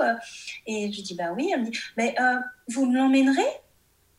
[0.67, 1.51] Et je dis Bah oui.
[1.55, 2.15] Elle me dit Mais
[2.69, 3.43] vous me l'emmènerez?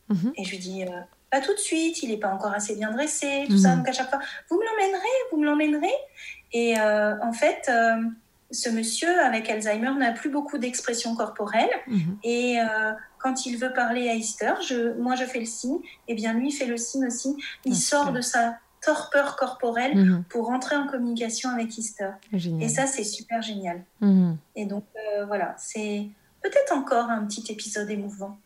[0.08, 0.34] Mhm.
[0.38, 0.86] Et je lui dis
[1.32, 3.70] pas tout de suite, il n'est pas encore assez bien dressé, tout ça.
[3.70, 3.78] Mhm.
[3.78, 4.20] Donc à chaque fois,
[4.50, 5.96] vous me l'emmènerez, vous me l'emmènerez.
[6.52, 8.04] Et euh, en fait, euh,
[8.52, 11.70] ce monsieur avec Alzheimer n'a plus beaucoup d'expression corporelle.
[11.88, 12.18] Mhm.
[12.24, 15.80] Et euh, quand il veut parler à Easter, je, moi je fais le signe,
[16.10, 17.34] et bien lui fait le signe aussi.
[17.64, 20.24] Il sort de sa torpeur corporelle mhm.
[20.28, 22.10] pour rentrer en communication avec Easter.
[22.60, 23.84] Et ça, c'est super génial.
[24.56, 24.84] Et donc
[25.28, 26.10] voilà, c'est
[26.42, 28.38] peut-être encore un petit épisode émouvant.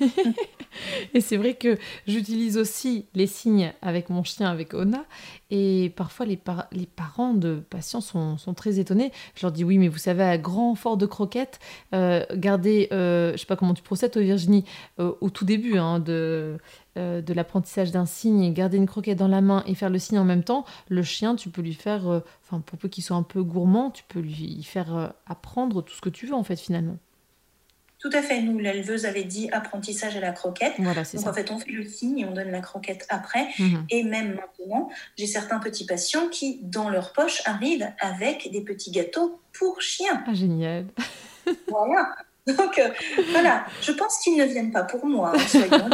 [1.14, 5.04] et c'est vrai que j'utilise aussi les signes avec mon chien, avec Ona.
[5.50, 9.12] Et parfois, les, parents de patients sont, très étonnés.
[9.34, 11.58] Je leur dis oui, mais vous savez, à grand fort de croquettes,
[11.94, 14.64] euh, gardez, euh, je sais pas comment tu procèdes, Virginie,
[15.00, 16.58] euh, au tout début hein, de,
[16.96, 20.18] euh, de l'apprentissage d'un signe, garder une croquette dans la main et faire le signe
[20.18, 20.64] en même temps.
[20.88, 24.04] Le chien, tu peux lui faire, enfin, pour peu qu'il soit un peu gourmand, tu
[24.08, 26.98] peux lui faire apprendre tout ce que tu veux, en fait, finalement.
[28.00, 28.40] Tout à fait.
[28.40, 30.72] Nous, l'éleveuse avait dit apprentissage à la croquette.
[30.78, 33.46] Voilà, Donc, en fait, on fait le signe et on donne la croquette après.
[33.58, 33.84] Mhm.
[33.90, 34.88] Et même maintenant,
[35.18, 40.24] j'ai certains petits patients qui, dans leur poche, arrivent avec des petits gâteaux pour chiens.
[40.26, 40.86] Ah, génial.
[41.68, 42.14] voilà.
[42.46, 42.88] Donc, euh,
[43.32, 43.66] voilà.
[43.82, 45.90] Je pense qu'ils ne viennent pas pour moi, hein, soyons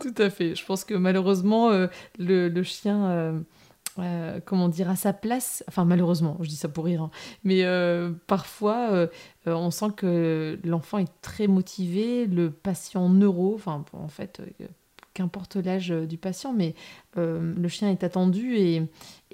[0.00, 0.54] Tout à fait.
[0.54, 3.06] Je pense que malheureusement, euh, le, chien.
[3.10, 3.40] Euh,
[3.98, 5.64] euh, comment dire, à sa place.
[5.68, 7.10] Enfin, malheureusement, je dis ça pour rire, hein.
[7.44, 9.06] mais euh, parfois, euh,
[9.46, 14.40] on sent que l'enfant est très motivé, le patient neuro, enfin, en fait,
[15.14, 16.74] qu'importe l'âge du patient, mais
[17.16, 18.82] le chien est attendu et,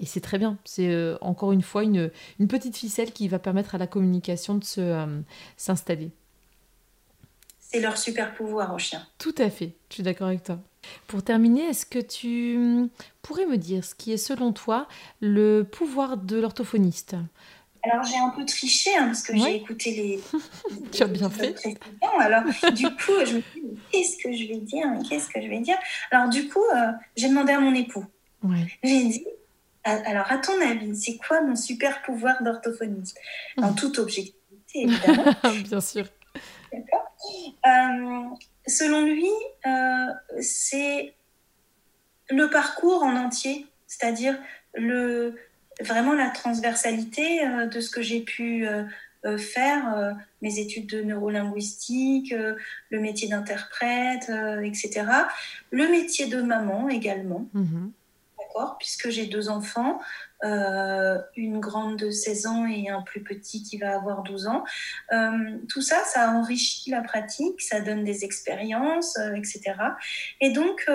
[0.05, 0.59] c'est très bien.
[0.65, 4.65] C'est encore une fois une, une, petite ficelle qui va permettre à la communication de
[5.57, 6.11] s'installer.
[7.59, 9.07] C'est leur super pouvoir au chien.
[9.19, 10.59] Tout à fait, je suis d'accord avec toi.
[11.07, 12.89] Pour terminer, est-ce que tu hum,
[13.23, 14.89] pourrais me dire ce qui est selon toi
[15.21, 17.17] le pouvoir de l'orthophoniste?
[17.85, 20.21] Alors j'ai un peu triché hein, parce que j'ai écouté les.
[20.93, 21.55] tu as bien fait.
[22.19, 25.61] Alors du coup je me dis qu'est-ce que je vais dire Qu'est-ce que je vais
[25.61, 25.77] dire?
[26.11, 28.05] Alors du coup euh, j'ai demandé à mon époux.
[28.83, 29.27] J'ai dit
[29.85, 33.19] alors à ton avis c'est quoi mon super pouvoir d'orthophoniste?
[33.57, 34.43] En toute objectivité
[34.75, 35.35] évidemment.
[35.65, 36.07] bien sûr.
[36.73, 37.05] D'accord?
[37.67, 38.25] Euh,
[38.69, 39.31] selon lui,
[39.67, 40.07] euh,
[40.41, 41.15] c'est
[42.31, 44.39] le parcours en entier, c'est-à-dire
[44.75, 45.35] le,
[45.81, 48.85] vraiment la transversalité euh, de ce que j'ai pu euh,
[49.37, 54.31] faire, mes études de neurolinguistique, le métier d'interprète,
[54.63, 55.05] etc.
[55.71, 57.49] Le métier de maman également.
[57.55, 57.91] Mm-hmm
[58.79, 60.01] puisque j'ai deux enfants,
[60.45, 64.65] euh, une grande de 16 ans et un plus petit qui va avoir 12 ans.
[65.13, 69.75] Euh, tout ça, ça enrichit la pratique, ça donne des expériences, euh, etc.
[70.41, 70.89] Et donc,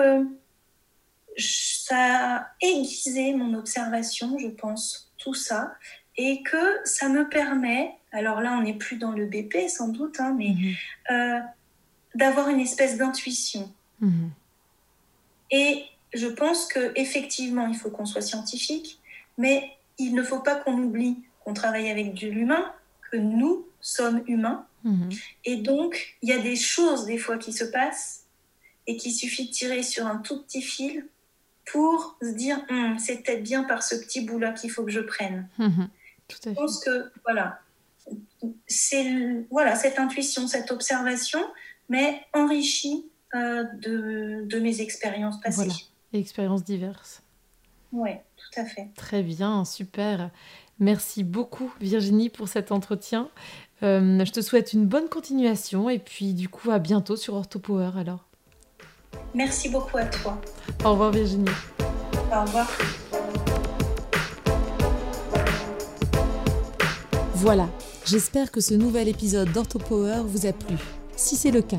[1.36, 5.74] ça a aiguisé mon observation, je pense, tout ça,
[6.16, 10.20] et que ça me permet, alors là, on n'est plus dans le BP sans doute,
[10.20, 10.54] hein, mais
[11.10, 11.44] mhm.
[12.14, 13.70] d'avoir une espèce d'intuition.
[14.00, 14.30] Mhm.
[15.50, 15.84] Et
[16.14, 19.00] je pense qu'effectivement, il faut qu'on soit scientifique,
[19.38, 22.72] mais il ne faut pas qu'on oublie qu'on travaille avec de l'humain,
[23.10, 24.66] que nous sommes humains.
[24.82, 25.10] Mhm.
[25.44, 28.24] Et donc, il y a des choses des fois qui se passent
[28.86, 31.06] et qu'il suffit de tirer sur un tout petit fil
[31.70, 35.00] pour se dire hum, c'est peut-être bien par ce petit bout-là qu'il faut que je
[35.00, 35.48] prenne.
[35.58, 35.88] Mhm.
[36.30, 37.60] je pense que voilà,
[38.66, 41.40] c'est voilà, cette intuition, cette observation,
[41.88, 47.22] mais enrichie euh, de, de, mes expériences passées expériences diverses.
[47.94, 48.88] Oui, tout à fait.
[48.96, 50.30] Très bien, super.
[50.80, 53.28] Merci beaucoup Virginie pour cet entretien.
[53.84, 57.92] Euh, je te souhaite une bonne continuation et puis du coup à bientôt sur Orthopower
[57.96, 58.26] alors.
[59.32, 60.40] Merci beaucoup à toi.
[60.84, 61.48] Au revoir Virginie.
[62.32, 62.68] Au revoir.
[67.34, 67.68] Voilà,
[68.04, 70.76] j'espère que ce nouvel épisode d'Orthopower vous a plu.
[71.14, 71.78] Si c'est le cas,